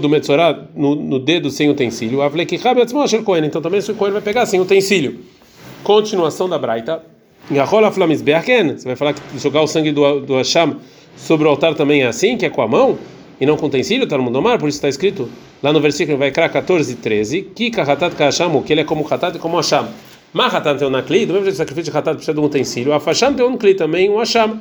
do 0.00 0.08
Metzorah 0.08 0.66
no, 0.74 0.94
no 0.94 1.18
dedo 1.18 1.50
sem 1.50 1.68
utensílio. 1.68 2.20
Cohen, 3.24 3.44
então 3.44 3.60
também 3.60 3.78
esse 3.78 3.92
Cohen 3.92 4.12
vai 4.12 4.22
pegar 4.22 4.46
sem 4.46 4.60
utensílio. 4.60 5.20
Continuação 5.82 6.48
da 6.48 6.58
Braita. 6.58 7.02
Você 8.78 8.86
vai 8.86 8.96
falar 8.96 9.14
que 9.14 9.20
jogar 9.38 9.62
o 9.62 9.66
sangue 9.66 9.92
do, 9.92 10.20
do 10.20 10.34
Hasham 10.36 10.76
sobre 11.16 11.46
o 11.46 11.50
altar 11.50 11.74
também 11.74 12.02
é 12.02 12.06
assim, 12.06 12.36
que 12.36 12.46
é 12.46 12.50
com 12.50 12.62
a 12.62 12.68
mão? 12.68 12.98
e 13.40 13.46
não 13.46 13.56
com 13.56 13.66
utensílio, 13.66 14.06
tá 14.06 14.16
no 14.16 14.22
mundo 14.24 14.40
mar, 14.40 14.58
por 14.58 14.68
isso 14.68 14.78
está 14.78 14.88
escrito 14.88 15.28
lá 15.62 15.72
no 15.72 15.80
versículo 15.80 16.16
vai 16.16 16.30
criar 16.30 16.48
14 16.48 16.92
e 16.92 16.96
13, 16.96 17.42
que 18.62 18.72
ele 18.72 18.80
é 18.80 18.84
como 18.84 19.06
hatat 19.08 19.36
e 19.36 19.38
como 19.38 19.58
asham. 19.58 19.88
Ma 20.36 20.48
hatat 20.48 20.82
é 20.82 20.86
um 20.86 20.90
nakli, 20.90 21.24
do 21.24 21.32
mesmo 21.32 21.46
jeito 21.46 21.56
que 21.56 21.62
o 21.62 21.64
sacrifício 21.64 21.90
de 21.90 21.96
hatat 21.96 22.14
precisa 22.14 22.34
de 22.34 22.40
um 22.40 22.44
utensílio, 22.44 22.92
a 22.92 23.00
fasham 23.00 23.32
tem 23.32 23.46
um 23.46 23.56
kli 23.56 23.72
também, 23.72 24.10
um 24.10 24.20
asham. 24.20 24.60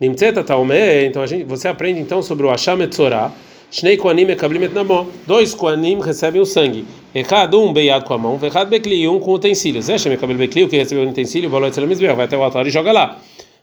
Nimtzeta 0.00 0.44
taumé, 0.44 1.04
então 1.04 1.20
a 1.20 1.26
gente, 1.26 1.42
você 1.42 1.66
aprende 1.66 1.98
então 1.98 2.22
sobre 2.22 2.46
o 2.46 2.50
asham 2.50 2.80
etzorah, 2.80 3.32
Shnei 3.68 3.96
Koanim 3.96 4.30
Ekablim 4.30 4.62
et 4.62 4.72
Namo. 4.72 5.10
Dois 5.26 5.52
Koanim 5.52 5.98
recebem 5.98 6.40
o 6.40 6.46
sangue. 6.46 6.84
Echad 7.12 7.52
um 7.56 7.72
beiado 7.72 8.04
com 8.04 8.14
a 8.14 8.18
mão, 8.18 8.38
Vechad 8.38 8.68
Bekli, 8.68 9.08
um 9.08 9.18
com 9.18 9.32
utensílios. 9.32 9.86
Zé 9.86 9.98
Shemekabel 9.98 10.36
Bekli, 10.36 10.62
o 10.62 10.68
que 10.68 10.76
recebeu 10.76 11.02
o 11.02 11.10
utensílio, 11.10 11.50
Baló 11.50 11.66
Etzelam 11.66 12.14
vai 12.14 12.26
até 12.26 12.38
o 12.38 12.44
altar 12.44 12.64
e 12.64 12.70
joga 12.70 12.92
lá. 12.92 13.18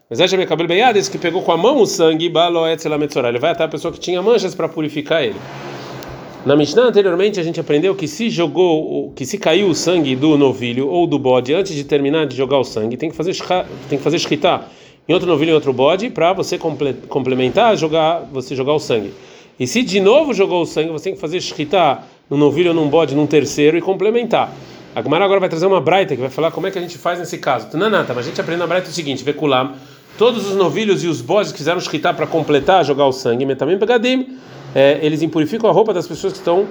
Mas 0.10 0.18
Zé 0.18 0.28
Shemekabel 0.28 0.68
Beiado, 0.68 1.00
esse 1.00 1.10
que 1.10 1.18
pegou 1.18 1.44
com 1.44 1.54
a 1.54 1.58
mão 1.58 1.80
o 1.80 1.86
sangue, 1.86 2.28
Baló 2.28 2.68
Etzelam 2.68 3.00
Ele 3.02 3.40
vai 3.40 3.52
até 3.52 3.64
a 3.64 3.70
pessoa 3.70 3.94
que 3.94 4.02
tinha 4.02 4.22
manchas 4.22 4.54
para 4.54 4.68
purificar 4.68 5.24
ele. 5.24 5.40
Na 6.46 6.58
Mishnah 6.58 6.88
anteriormente 6.88 7.40
a 7.40 7.44
gente 7.44 7.58
aprendeu 7.58 7.96
que 7.96 8.06
se 8.06 8.30
jogou, 8.30 9.14
que 9.16 9.26
se 9.26 9.38
caiu 9.38 9.70
o 9.70 9.74
sangue 9.74 10.14
do 10.14 10.38
novilho 10.38 10.90
ou 10.90 11.08
do 11.08 11.18
bode 11.18 11.54
antes 11.54 11.74
de 11.74 11.86
terminar 11.86 12.26
de 12.26 12.36
jogar 12.36 12.58
o 12.58 12.66
sangue, 12.66 12.98
tem 12.98 13.10
que 13.10 13.16
fazer 13.16 13.34
tem 13.88 13.98
que 13.98 14.04
fazer 14.04 14.20
shkita 14.20 14.66
em 15.08 15.14
outro 15.14 15.26
novilho 15.26 15.52
e 15.52 15.54
outro 15.54 15.72
bode 15.72 16.10
para 16.10 16.34
você 16.34 16.58
complementar 16.58 17.78
jogar, 17.78 18.28
você 18.30 18.58
jogar 18.58 18.74
o 18.74 18.80
sangue. 18.80 19.14
E 19.58 19.66
se 19.66 19.84
de 19.84 20.02
novo 20.02 20.34
jogou 20.34 20.64
o 20.64 20.66
sangue, 20.66 20.92
você 20.92 21.06
tem 21.06 21.14
que 21.14 21.22
fazer 21.22 21.40
shkita 21.40 22.00
no 22.30 22.36
novilho 22.36 22.72
ou 22.72 22.76
num 22.76 22.90
bode 22.90 23.16
num 23.16 23.26
terceiro 23.26 23.78
e 23.78 23.82
complementar. 23.82 24.54
A 24.94 25.02
Gemara 25.02 25.24
agora 25.24 25.40
vai 25.40 25.48
trazer 25.48 25.66
uma 25.66 25.80
braita 25.80 26.14
que 26.14 26.22
vai 26.22 26.30
falar 26.30 26.52
como 26.52 26.68
é 26.68 26.72
que 26.72 26.78
a 26.78 26.82
gente 26.82 26.98
faz 26.98 27.20
nesse 27.20 27.38
caso. 27.38 27.68
Tá, 27.70 27.78
mas 27.80 28.18
a 28.18 28.22
gente 28.22 28.42
aprende 28.42 28.60
na 28.60 28.68
braita 28.68 28.90
o 28.90 28.92
seguinte: 28.92 29.24
vekulam, 29.24 29.76
todos 30.18 30.46
os 30.50 30.58
novilhos 30.58 31.06
e 31.06 31.08
os 31.08 31.22
bodes 31.22 31.54
que 31.54 31.58
fizeram 31.58 31.80
shkita 31.80 32.14
para 32.14 32.28
completar, 32.28 32.84
jogar 32.84 33.06
o 33.06 33.14
sangue, 33.14 33.56
também 33.56 33.80
pegadim, 33.80 34.38
é, 34.76 35.00
eles 35.02 35.22
impurificam 35.22 35.70
a 35.70 35.74
roupa 35.74 35.94
das 35.94 36.08
pessoas 36.08 36.34
que 36.34 36.40
estão 36.40 36.68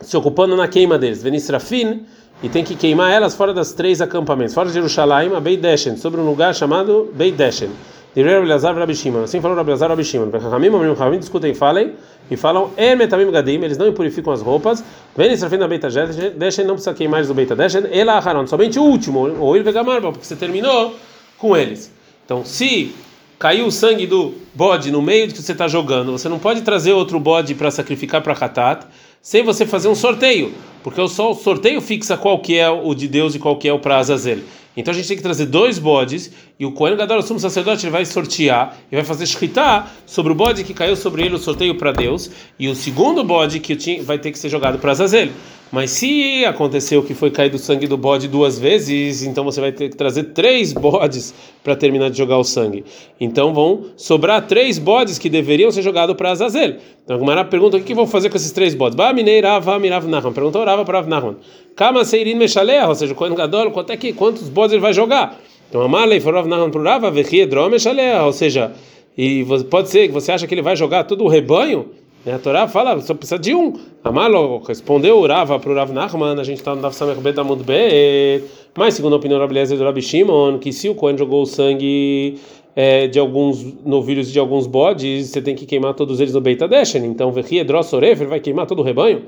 se 0.00 0.16
ocupando 0.16 0.56
na 0.56 0.66
queima 0.68 0.98
deles. 0.98 1.22
Venisrafin, 1.22 2.04
e 2.42 2.48
tem 2.48 2.64
que 2.64 2.74
queimar 2.74 3.12
elas 3.12 3.34
fora 3.34 3.54
das 3.54 3.72
três 3.72 4.00
acampamentos, 4.00 4.52
fora 4.52 4.68
de 4.68 4.74
Jerusalém, 4.74 5.34
a 5.34 5.40
Beideshen, 5.40 5.96
sobre 5.96 6.20
um 6.20 6.26
lugar 6.26 6.54
chamado 6.54 7.10
Beideshen. 7.14 7.70
Direi 8.14 8.34
Rabi 8.34 8.46
Lazar 8.46 8.76
Rabi. 8.76 8.92
Assim 9.24 9.40
falou 9.40 9.56
Rabi 9.56 9.70
Lazar 9.70 9.88
Rabi 9.88 10.04
Shimon. 10.04 10.28
Ramim, 10.30 10.68
Ramim, 10.68 10.92
Ramim 10.92 11.18
discutem, 11.18 11.54
falem 11.54 11.94
e 12.30 12.36
falam 12.36 12.70
Ermetamim 12.76 13.30
Gadim. 13.30 13.62
Eles 13.62 13.78
não 13.78 13.88
impurificam 13.88 14.32
as 14.32 14.42
roupas. 14.42 14.84
Vem 15.16 15.32
Israfim 15.32 15.56
na 15.56 15.66
Beita 15.66 15.88
Deshen, 15.88 16.66
não 16.66 16.74
precisa 16.74 16.94
queimar 16.94 17.20
eles 17.20 17.28
do 17.28 17.34
Beita 17.34 17.56
Deshen. 17.56 17.84
Ela 17.90 18.18
Aharon, 18.18 18.46
somente 18.46 18.78
o 18.78 18.82
último, 18.82 19.34
ou 19.40 19.56
ele 19.56 19.64
porque 19.64 20.24
você 20.24 20.36
terminou 20.36 20.94
com 21.38 21.56
eles. 21.56 21.90
Então, 22.24 22.44
se 22.44 22.94
caiu 23.42 23.66
o 23.66 23.72
sangue 23.72 24.06
do 24.06 24.34
bode 24.54 24.92
no 24.92 25.02
meio 25.02 25.26
de 25.26 25.34
que 25.34 25.42
você 25.42 25.50
está 25.50 25.66
jogando, 25.66 26.12
você 26.12 26.28
não 26.28 26.38
pode 26.38 26.62
trazer 26.62 26.92
outro 26.92 27.18
bode 27.18 27.56
para 27.56 27.72
sacrificar 27.72 28.22
para 28.22 28.34
Hatat, 28.34 28.86
sem 29.20 29.42
você 29.42 29.66
fazer 29.66 29.88
um 29.88 29.96
sorteio, 29.96 30.54
porque 30.80 31.00
o 31.00 31.08
sorteio 31.08 31.80
fixa 31.80 32.16
qual 32.16 32.38
que 32.38 32.56
é 32.56 32.70
o 32.70 32.94
de 32.94 33.08
Deus 33.08 33.34
e 33.34 33.40
qual 33.40 33.56
que 33.56 33.66
é 33.66 33.72
o 33.72 33.80
para 33.80 33.98
Azazel. 33.98 34.38
Então 34.76 34.94
a 34.94 34.94
gente 34.94 35.08
tem 35.08 35.16
que 35.16 35.24
trazer 35.24 35.46
dois 35.46 35.76
bodes 35.76 36.30
e 36.56 36.64
o 36.64 36.70
Kohen 36.70 36.96
Gadol, 36.96 37.18
o 37.18 37.22
sumo 37.22 37.40
sacerdote, 37.40 37.84
ele 37.84 37.90
vai 37.90 38.06
sortear 38.06 38.78
e 38.92 38.94
vai 38.94 39.04
fazer 39.04 39.26
shkita 39.26 39.86
sobre 40.06 40.30
o 40.30 40.36
bode 40.36 40.62
que 40.62 40.72
caiu 40.72 40.94
sobre 40.94 41.24
ele 41.24 41.34
o 41.34 41.38
sorteio 41.38 41.74
para 41.74 41.90
Deus 41.90 42.30
e 42.60 42.68
o 42.68 42.76
segundo 42.76 43.24
bode 43.24 43.58
que 43.58 44.00
vai 44.02 44.20
ter 44.20 44.30
que 44.30 44.38
ser 44.38 44.50
jogado 44.50 44.78
para 44.78 44.92
Azazel. 44.92 45.30
Mas 45.72 45.90
se 45.92 46.44
aconteceu 46.44 47.02
que 47.02 47.14
foi 47.14 47.30
caído 47.30 47.56
o 47.56 47.58
sangue 47.58 47.86
do 47.86 47.96
bode 47.96 48.28
duas 48.28 48.58
vezes, 48.58 49.22
então 49.22 49.42
você 49.42 49.58
vai 49.58 49.72
ter 49.72 49.88
que 49.88 49.96
trazer 49.96 50.24
três 50.24 50.70
bodes 50.74 51.32
para 51.64 51.74
terminar 51.74 52.10
de 52.10 52.18
jogar 52.18 52.36
o 52.36 52.44
sangue. 52.44 52.84
Então 53.18 53.54
vão 53.54 53.86
sobrar 53.96 54.46
três 54.46 54.78
bodes 54.78 55.18
que 55.18 55.30
deveriam 55.30 55.70
ser 55.70 55.80
jogados 55.80 56.14
para 56.14 56.30
Azazel. 56.30 56.76
Então 57.02 57.16
a 57.16 57.18
Gumara 57.18 57.42
pergunta: 57.42 57.78
o 57.78 57.80
que, 57.80 57.86
que 57.86 57.94
vão 57.94 58.06
fazer 58.06 58.28
com 58.28 58.36
esses 58.36 58.52
três 58.52 58.74
bodes? 58.74 58.94
Ba 58.94 59.14
mineirava 59.14 59.78
mirav 59.78 60.06
nahman. 60.06 60.34
Perguntou 60.34 60.60
orava 60.60 60.84
para 60.84 61.00
Nahman. 61.04 61.36
Kama 61.74 62.04
seirin 62.04 62.34
mechalea, 62.34 62.86
ou 62.86 62.94
seja, 62.94 63.14
quando 63.14 63.34
Gadol, 63.34 63.70
quanto 63.70 63.92
é 63.92 63.96
que, 63.96 64.12
quantos 64.12 64.50
bodes 64.50 64.74
ele 64.74 64.82
vai 64.82 64.92
jogar? 64.92 65.40
Então 65.70 65.80
Amalei 65.80 66.20
forov 66.20 66.46
Nahman 66.46 66.70
pro 66.70 66.82
Rava, 66.82 67.10
vechiedrom 67.10 67.70
mechalea, 67.70 68.22
ou 68.24 68.32
seja, 68.34 68.72
e 69.16 69.42
pode 69.70 69.88
ser 69.88 70.08
que 70.08 70.12
você 70.12 70.32
acha 70.32 70.46
que 70.46 70.52
ele 70.52 70.60
vai 70.60 70.76
jogar 70.76 71.04
todo 71.04 71.24
o 71.24 71.28
rebanho? 71.28 71.86
A 72.24 72.38
Torá 72.38 72.68
fala, 72.68 73.00
só 73.00 73.14
precisa 73.14 73.36
de 73.36 73.52
um. 73.52 73.72
Amalo 74.04 74.62
respondeu 74.64 75.18
Urava 75.18 75.58
para 75.58 75.72
o 75.72 75.74
Rav 75.74 75.92
Nachman, 75.92 76.38
a 76.38 76.44
gente 76.44 76.58
está 76.58 76.72
no 76.72 76.80
Daf 76.80 76.94
Samech 76.94 77.20
Bet 77.20 77.38
Amud 77.40 77.64
Bet. 77.64 78.44
Mas, 78.76 78.94
segundo 78.94 79.14
a 79.14 79.16
opinião 79.16 79.40
do 79.40 79.42
Rabi 79.42 79.76
do 79.76 79.84
Rabi 79.84 80.00
Shimon, 80.00 80.58
que 80.58 80.72
se 80.72 80.88
o 80.88 80.94
Cohen 80.94 81.18
jogou 81.18 81.42
o 81.42 81.46
sangue 81.46 82.38
é, 82.76 83.08
de 83.08 83.18
alguns 83.18 83.64
novilhos 83.84 84.28
e 84.28 84.32
de 84.32 84.38
alguns 84.38 84.68
bodes, 84.68 85.30
você 85.30 85.42
tem 85.42 85.56
que 85.56 85.66
queimar 85.66 85.94
todos 85.94 86.20
eles 86.20 86.32
no 86.32 86.40
Beit 86.40 86.62
Adeshen. 86.62 87.04
Então, 87.06 87.32
Vechie 87.32 87.64
Drossoref, 87.64 88.20
ele 88.20 88.30
vai 88.30 88.38
queimar 88.38 88.66
todo 88.66 88.78
o 88.78 88.82
rebanho. 88.84 89.24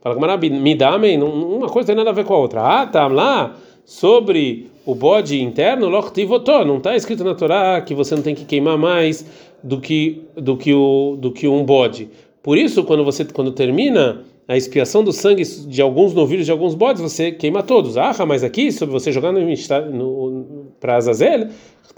Fala 0.00 0.38
que 0.38 0.48
me 0.48 0.74
dá, 0.76 0.96
uma 0.96 1.68
coisa 1.68 1.88
tem 1.88 1.96
nada 1.96 2.10
a 2.10 2.12
ver 2.12 2.24
com 2.24 2.34
a 2.34 2.38
outra. 2.38 2.60
Ah, 2.62 2.86
tá 2.86 3.08
lá 3.08 3.56
sobre 3.84 4.70
o 4.84 4.94
bode 4.94 5.42
interno, 5.42 5.90
não 5.90 6.76
está 6.78 6.94
escrito 6.94 7.24
na 7.24 7.34
Torá 7.34 7.80
que 7.80 7.92
você 7.92 8.14
não 8.14 8.22
tem 8.22 8.36
que 8.36 8.44
queimar 8.44 8.78
mais 8.78 9.26
do 9.64 9.80
que, 9.80 10.22
do 10.36 10.56
que, 10.56 10.72
o, 10.72 11.16
do 11.18 11.32
que 11.32 11.48
um 11.48 11.64
bode. 11.64 12.08
Por 12.46 12.56
isso, 12.56 12.84
quando 12.84 13.04
você 13.04 13.24
quando 13.24 13.50
termina 13.50 14.22
a 14.46 14.56
expiação 14.56 15.02
do 15.02 15.12
sangue 15.12 15.42
de 15.42 15.82
alguns 15.82 16.14
novilhos, 16.14 16.46
de 16.46 16.52
alguns 16.52 16.76
bodes, 16.76 17.02
você 17.02 17.32
queima 17.32 17.60
todos. 17.60 17.96
Ah, 17.96 18.14
mas 18.24 18.44
aqui, 18.44 18.70
sobre 18.70 18.92
você 18.92 19.10
jogar 19.10 19.32
no, 19.32 19.40
no 19.40 20.66
para 20.78 20.94
Azazel, 20.94 21.48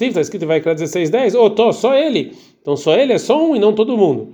está 0.00 0.22
escrito 0.22 0.46
vai 0.46 0.58
criar 0.62 0.72
16, 0.72 1.10
10. 1.10 1.34
Oh, 1.34 1.50
tô, 1.50 1.70
só 1.70 1.94
ele. 1.94 2.32
Então 2.62 2.78
só 2.78 2.96
ele 2.96 3.12
é 3.12 3.18
só 3.18 3.38
um 3.38 3.56
e 3.56 3.58
não 3.58 3.74
todo 3.74 3.94
mundo. 3.94 4.28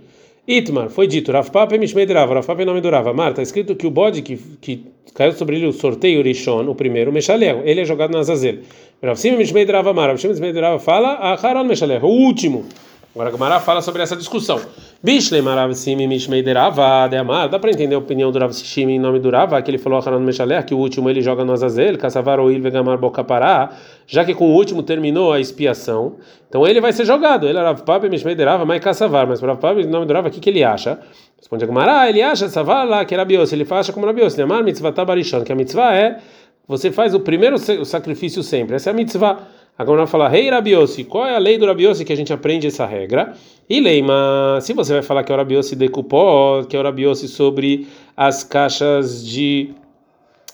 Itmar, 0.46 0.88
foi 0.88 1.08
dito, 1.08 1.32
Rav 1.32 1.50
Papa 1.50 1.76
Mishmei 1.76 2.06
Rava, 2.06 2.34
Rav 2.34 2.46
Papa 2.46 2.62
é 2.62 2.64
nome 2.64 2.80
do. 2.80 2.88
Mar, 3.12 3.30
está 3.30 3.42
escrito 3.42 3.74
que 3.74 3.84
o 3.88 3.90
bode 3.90 4.22
que, 4.22 4.36
que 4.60 4.84
caiu 5.14 5.32
sobre 5.32 5.56
ele 5.56 5.66
o 5.66 5.72
sorteio 5.72 6.22
Rishon, 6.22 6.70
o 6.70 6.76
primeiro, 6.76 7.12
Meshalel, 7.12 7.62
ele 7.64 7.80
é 7.80 7.84
jogado 7.84 8.12
na 8.12 8.20
Azazel. 8.20 8.58
Rav 9.02 9.16
Sim 9.16 9.32
Mishmei 9.32 9.64
Rava, 9.64 9.92
Mar, 9.92 10.10
Rav 10.10 10.18
Sim 10.18 10.28
Mishmei 10.28 10.52
Rava 10.52 10.78
fala, 10.78 11.14
Aharon 11.14 11.64
Meshalel, 11.64 12.04
o 12.04 12.08
último. 12.08 12.66
Agora 13.14 13.28
a 13.28 13.30
Gamara 13.30 13.60
fala 13.60 13.80
sobre 13.80 14.02
essa 14.02 14.16
discussão. 14.16 14.60
Bishlei 15.00 15.40
Marav 15.40 15.72
Simi 15.72 16.04
Mishmei 16.04 16.42
Derava 16.42 17.06
de 17.06 17.16
Amar. 17.16 17.48
Dá 17.48 17.60
para 17.60 17.70
entender 17.70 17.94
a 17.94 17.98
opinião 17.98 18.32
do 18.32 18.40
Rav 18.40 18.52
Shimi 18.52 18.94
em 18.94 18.98
nome 18.98 19.20
do 19.20 19.30
Rava, 19.30 19.62
que 19.62 19.70
ele 19.70 19.78
falou 19.78 20.00
Hanan 20.00 20.18
Meshaler, 20.18 20.66
que 20.66 20.74
o 20.74 20.78
último 20.78 21.08
ele 21.08 21.22
joga 21.22 21.44
no 21.44 21.52
Azazel, 21.52 21.96
Kassavar 21.96 22.40
Oil 22.40 22.60
Vegamar 22.60 22.98
Bokapará, 22.98 23.70
já 24.04 24.24
que 24.24 24.34
com 24.34 24.46
o 24.46 24.52
último 24.52 24.82
terminou 24.82 25.32
a 25.32 25.38
expiação. 25.38 26.16
Então 26.48 26.66
ele 26.66 26.80
vai 26.80 26.92
ser 26.92 27.04
jogado. 27.04 27.46
Ele 27.46 27.56
é 27.56 27.62
Rav 27.62 27.82
Pape 27.82 28.08
Mishmei 28.08 28.34
Derava, 28.34 28.64
mas 28.66 28.82
Kassavar. 28.82 29.28
Mas 29.28 29.40
Rav 29.40 29.60
Pape, 29.60 29.82
em 29.82 29.86
nome 29.86 30.06
do 30.06 30.12
Rava, 30.12 30.26
o 30.26 30.30
que, 30.32 30.40
que 30.40 30.50
ele 30.50 30.64
acha? 30.64 30.98
Responde 31.38 31.62
a 31.62 31.68
Gamara, 31.68 32.08
ele 32.08 32.20
acha 32.20 32.48
Savar 32.48 32.84
lá, 32.84 33.04
que 33.04 33.14
é 33.14 33.16
Rabios. 33.16 33.52
Ele 33.52 33.64
acha 33.70 33.92
como 33.92 34.06
Rabios. 34.06 34.36
Amar 34.40 34.64
Mitzvah 34.64 34.90
Tabarishon, 34.90 35.44
que 35.44 35.52
a 35.52 35.54
mitzvah 35.54 35.94
é 35.94 36.18
você 36.66 36.90
faz 36.90 37.14
o 37.14 37.20
primeiro 37.20 37.58
sacrifício 37.84 38.42
sempre. 38.42 38.74
Essa 38.74 38.90
é 38.90 38.92
a 38.92 38.94
mitzvah. 38.94 39.38
Agora 39.76 39.98
vai 39.98 40.06
falar, 40.06 40.28
rei 40.28 40.48
hey, 40.48 41.04
qual 41.04 41.26
é 41.26 41.34
a 41.34 41.38
lei 41.38 41.58
do 41.58 41.66
Rabiossi 41.66 42.04
que 42.04 42.12
a 42.12 42.16
gente 42.16 42.32
aprende 42.32 42.68
essa 42.68 42.86
regra? 42.86 43.34
E 43.68 43.80
leima, 43.80 44.58
se 44.60 44.72
você 44.72 44.92
vai 44.92 45.02
falar 45.02 45.24
que 45.24 45.32
é 45.32 45.34
o 45.34 45.38
Rabiossi 45.38 45.74
decupó, 45.74 46.62
que 46.62 46.76
é 46.76 46.80
o 46.80 46.82
Rabiossi 46.82 47.26
sobre 47.26 47.88
as 48.16 48.44
caixas 48.44 49.26
de 49.26 49.70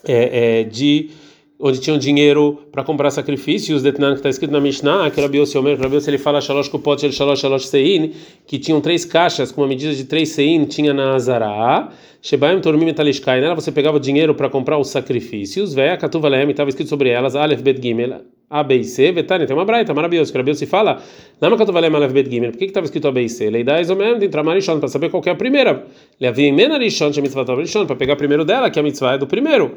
é, 0.09 0.61
é, 0.61 0.65
de 0.65 1.11
onde 1.59 1.79
tinham 1.79 1.99
dinheiro 1.99 2.61
para 2.73 2.83
comprar 2.83 3.11
sacrifícios, 3.11 3.83
detnan 3.83 4.13
que 4.13 4.21
está 4.21 4.31
escrito 4.31 4.51
na 4.51 4.61
Mishnah, 4.61 5.11
que 5.11 5.21
o 5.21 5.23
Rabiossi 5.23 5.59
Omer, 5.59 5.79
o 5.79 5.83
Rabiossi 5.83 6.09
ele 6.09 6.17
fala 6.17 6.41
shalosh 6.41 6.71
kupot 6.71 7.13
shalosh 7.13 7.41
shalosh 7.41 7.67
sein, 7.67 8.13
que 8.47 8.59
tinham 8.59 8.81
três 8.81 9.05
caixas 9.05 9.53
com 9.53 9.61
uma 9.61 9.69
medida 9.69 9.95
de 9.95 10.05
três 10.05 10.31
sein, 10.31 10.65
tinha 10.65 10.95
na 10.95 11.13
Azara, 11.13 11.91
shebaim 12.23 12.59
tormim 12.63 12.87
metalishkai, 12.87 13.43
nela 13.43 13.55
você 13.55 13.71
pegava 13.71 14.01
dinheiro 14.01 14.35
para 14.35 14.49
comprar 14.49 14.79
os 14.79 14.89
sacrifícios, 14.89 15.75
véia 15.75 15.99
katuva 15.99 16.29
lehem, 16.29 16.51
estava 16.51 16.71
escrito 16.71 16.89
sobre 16.89 17.11
elas, 17.11 17.37
alef 17.37 17.61
bet 17.61 17.79
gimel, 17.83 18.23
a, 18.51 18.65
B 18.65 18.79
e 18.79 18.85
C, 18.85 19.13
Vetani, 19.13 19.47
tem 19.47 19.55
uma 19.55 19.65
braita 19.65 19.95
maravilhosa, 19.95 20.33
que 20.33 20.37
o 20.37 20.41
Rabiossi 20.41 20.67
fala, 20.67 21.01
Lama 21.41 21.57
Katuvalem 21.57 21.95
Alef 21.95 22.13
Bet 22.13 22.29
Gimel, 22.29 22.51
por 22.51 22.59
que 22.59 22.65
estava 22.65 22.85
escrito 22.85 23.07
A, 23.07 23.13
B 23.13 23.23
e 23.23 23.29
C? 23.29 23.49
Leidai 23.49 23.85
Zomem, 23.85 24.19
de 24.19 24.27
entrar 24.27 24.43
para 24.43 24.89
saber 24.89 25.09
qual 25.09 25.23
é 25.25 25.31
a 25.31 25.35
primeira. 25.37 25.87
Leavim 26.21 26.51
Menarishon, 26.53 27.13
que 27.13 27.21
a 27.21 27.23
mitzvah 27.23 27.45
Rishon, 27.55 27.87
para 27.87 27.95
pegar 27.95 28.17
primeiro 28.17 28.45
dela, 28.45 28.69
que 28.69 28.81
a 28.81 28.83
mitzvah 28.83 29.15
é 29.15 29.19
do 29.19 29.27
primeiro. 29.29 29.77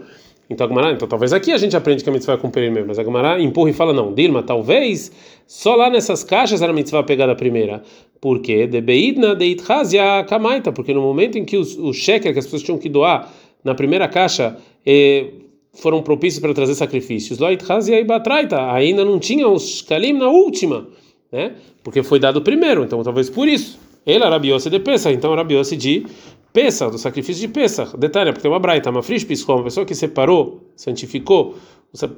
Então, 0.50 0.66
Agmará, 0.66 0.92
então 0.92 1.08
talvez 1.08 1.32
aqui 1.32 1.52
a 1.52 1.58
gente 1.58 1.78
aprende 1.78 2.04
que 2.04 2.10
a 2.10 2.14
mitzvah 2.14 2.34
é 2.34 2.38
com 2.38 2.48
o 2.48 2.52
primeiro, 2.52 2.88
mas 2.88 2.98
a 2.98 3.04
Agmará 3.04 3.40
empurra 3.40 3.70
e 3.70 3.74
fala, 3.74 3.94
não, 3.94 4.12
Dilma, 4.12 4.42
talvez 4.42 5.12
só 5.46 5.76
lá 5.76 5.90
nessas 5.90 6.24
caixas 6.24 6.62
era 6.62 6.72
a 6.72 6.76
mitzvah 6.76 7.04
pegada 7.04 7.36
primeira. 7.36 7.84
Por 8.20 8.40
quê? 8.40 8.66
De 8.66 8.82
Beidna 8.82 9.36
de 9.36 9.46
Itchazia 9.46 10.24
Kamaita, 10.28 10.72
porque 10.72 10.94
no 10.94 11.02
momento 11.02 11.38
em 11.38 11.46
que 11.46 11.58
o, 11.58 11.62
o 11.62 11.94
sheker 11.94 12.34
que 12.34 12.40
as 12.40 12.46
pessoas 12.46 12.64
tinham 12.64 12.80
que 12.80 12.90
doar 12.90 13.32
na 13.64 13.76
primeira 13.76 14.08
caixa, 14.08 14.58
eh, 14.86 15.28
foram 15.74 16.02
propícios 16.02 16.40
para 16.40 16.54
trazer 16.54 16.76
sacrifícios. 16.76 17.40
Loit 17.40 17.64
e 17.90 18.04
Batraita, 18.04 18.72
ainda 18.72 19.04
não 19.04 19.20
tinha 19.20 19.48
os 19.48 19.82
Kalim 19.82 20.14
na 20.14 20.30
última, 20.30 20.88
né? 21.32 21.56
Porque 21.84 22.04
foi 22.04 22.20
dado 22.20 22.42
primeiro, 22.42 22.84
então 22.84 23.02
talvez 23.04 23.30
por 23.30 23.48
isso. 23.48 23.80
Ele 24.06 24.18
era 24.18 24.30
Rabiose 24.30 24.70
de 24.70 24.80
Pesach, 24.80 25.16
então 25.16 25.34
Rabiose 25.34 25.76
de 25.76 26.06
Pesach, 26.52 26.92
do 26.92 26.98
sacrifício 26.98 27.48
de 27.48 27.54
Pesach. 27.54 27.98
Detalhe, 27.98 28.32
porque 28.32 28.44
tem 28.44 28.52
uma 28.52 28.60
braita, 28.60 28.90
uma 28.90 29.02
frisch 29.02 29.26
piscou, 29.26 29.56
uma 29.56 29.64
pessoa 29.64 29.86
que 29.86 29.96
separou, 29.96 30.62
santificou 30.76 31.56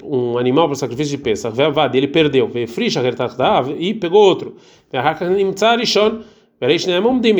um 0.03 0.37
animal 0.37 0.67
para 0.67 0.73
o 0.73 0.75
sacrifício 0.75 1.17
de 1.17 1.23
veio 1.53 1.73
ele 1.97 2.07
perdeu, 2.07 2.47
veio 2.47 2.67
frisch 2.67 2.97
e 3.77 3.93
pegou 3.93 4.21
outro. 4.21 4.55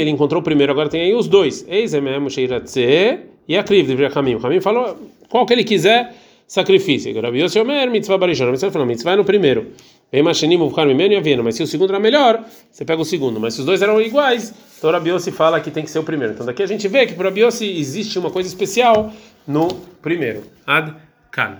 Ele 0.01 0.10
encontrou 0.10 0.41
o 0.41 0.43
primeiro, 0.43 0.71
agora 0.71 0.89
tem 0.89 1.01
aí 1.01 1.13
os 1.13 1.28
dois. 1.28 1.65
Eis 1.67 1.93
é 1.93 2.01
mesmo 2.01 2.30
Sheiratze 2.30 3.35
e 3.48 3.58
a 3.58 3.64
Kriv 3.64 3.96
de 3.96 4.10
Kamim. 4.10 4.40
Kamim 4.40 4.62
falou 4.62 4.98
qual 5.30 5.46
que 5.46 5.54
ele 5.54 5.64
quiser 5.64 6.14
sacrifício. 6.48 7.20
Rabi 7.20 7.42
Yossi 7.42 7.60
Omer, 7.60 7.90
mitzvah 7.90 8.18
barishon. 8.18 8.52
Mitzvah 8.52 8.72
falou, 8.72 8.88
mitzvah 8.88 9.14
é 9.14 9.16
no 9.16 9.26
primeiro. 9.26 9.72
Vem 10.12 10.24
machinim, 10.24 10.62
uvkar 10.62 10.86
mimeno 10.86 11.14
e 11.14 11.18
avino. 11.18 11.44
Mas 11.44 11.56
se 11.56 11.64
o 11.64 11.68
segundo 11.68 11.90
era 11.90 12.00
melhor, 12.00 12.44
você 12.72 12.86
pega 12.86 13.02
o 13.02 13.06
segundo. 13.06 13.40
Mas 13.40 13.56
se 13.56 13.62
os 13.62 13.66
dois 13.66 13.82
eram 13.82 14.00
iguais, 14.02 14.54
então 14.78 14.92
Rabi 14.92 15.10
Yossi 15.10 15.32
fala 15.32 15.60
que 15.60 15.72
tem 15.72 15.84
que 15.84 15.90
ser 15.90 16.00
o 16.00 16.04
primeiro. 16.04 16.34
Então 16.34 16.46
daqui 16.46 16.62
a 16.62 16.68
gente 16.68 16.88
vê 16.88 17.06
que 17.06 17.14
para 17.14 17.30
Rabi 17.30 17.42
Yossi 17.42 17.66
existe 17.80 18.18
uma 18.20 18.30
coisa 18.30 18.48
especial 18.48 19.12
no 19.48 19.68
primeiro. 20.02 20.44
Ad 20.66 20.94
kan. 21.32 21.58